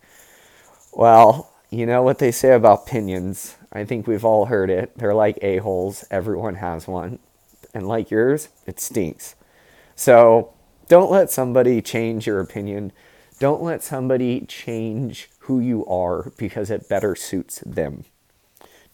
Well, 0.93 1.51
you 1.69 1.85
know 1.85 2.01
what 2.01 2.19
they 2.19 2.31
say 2.31 2.53
about 2.53 2.83
opinions. 2.87 3.57
I 3.71 3.83
think 3.83 4.07
we've 4.07 4.25
all 4.25 4.45
heard 4.45 4.69
it. 4.69 4.97
They're 4.97 5.13
like 5.13 5.37
a-holes, 5.41 6.05
everyone 6.09 6.55
has 6.55 6.87
one 6.87 7.19
and 7.73 7.87
like 7.87 8.09
yours, 8.09 8.49
it 8.65 8.79
stinks. 8.79 9.35
So 9.95 10.53
don't 10.87 11.11
let 11.11 11.29
somebody 11.29 11.81
change 11.81 12.25
your 12.25 12.39
opinion. 12.39 12.91
Don't 13.39 13.61
let 13.61 13.83
somebody 13.83 14.41
change 14.41 15.29
who 15.41 15.59
you 15.59 15.85
are 15.85 16.31
because 16.37 16.71
it 16.71 16.89
better 16.89 17.15
suits 17.15 17.61
them. 17.65 18.05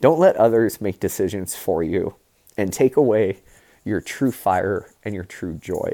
Don't 0.02 0.20
let 0.20 0.36
others 0.36 0.82
make 0.82 1.00
decisions 1.00 1.56
for 1.56 1.82
you 1.82 2.16
and 2.58 2.74
take 2.74 2.98
away 2.98 3.40
your 3.86 4.02
true 4.02 4.32
fire 4.32 4.90
and 5.04 5.16
your 5.16 5.24
true 5.24 5.56
joy. 5.56 5.92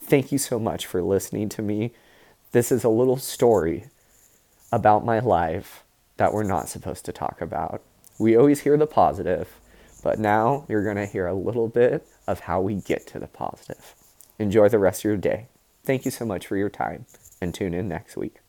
Thank 0.00 0.32
you 0.32 0.38
so 0.38 0.58
much 0.58 0.86
for 0.86 1.02
listening 1.02 1.48
to 1.50 1.62
me. 1.62 1.92
This 2.52 2.72
is 2.72 2.84
a 2.84 2.88
little 2.88 3.16
story 3.16 3.86
about 4.72 5.04
my 5.04 5.18
life 5.18 5.83
that 6.16 6.32
we're 6.32 6.44
not 6.44 6.68
supposed 6.68 7.04
to 7.06 7.12
talk 7.12 7.40
about. 7.40 7.82
We 8.18 8.36
always 8.36 8.60
hear 8.60 8.76
the 8.76 8.86
positive, 8.86 9.60
but 10.02 10.18
now 10.18 10.66
you're 10.68 10.84
going 10.84 10.96
to 10.96 11.06
hear 11.06 11.26
a 11.26 11.34
little 11.34 11.68
bit 11.68 12.06
of 12.26 12.40
how 12.40 12.60
we 12.60 12.74
get 12.76 13.06
to 13.08 13.18
the 13.18 13.26
positive. 13.26 13.94
Enjoy 14.38 14.68
the 14.68 14.78
rest 14.78 15.00
of 15.00 15.04
your 15.04 15.16
day. 15.16 15.48
Thank 15.84 16.04
you 16.04 16.10
so 16.10 16.24
much 16.24 16.46
for 16.46 16.56
your 16.56 16.70
time 16.70 17.06
and 17.40 17.52
tune 17.52 17.74
in 17.74 17.88
next 17.88 18.16
week. 18.16 18.43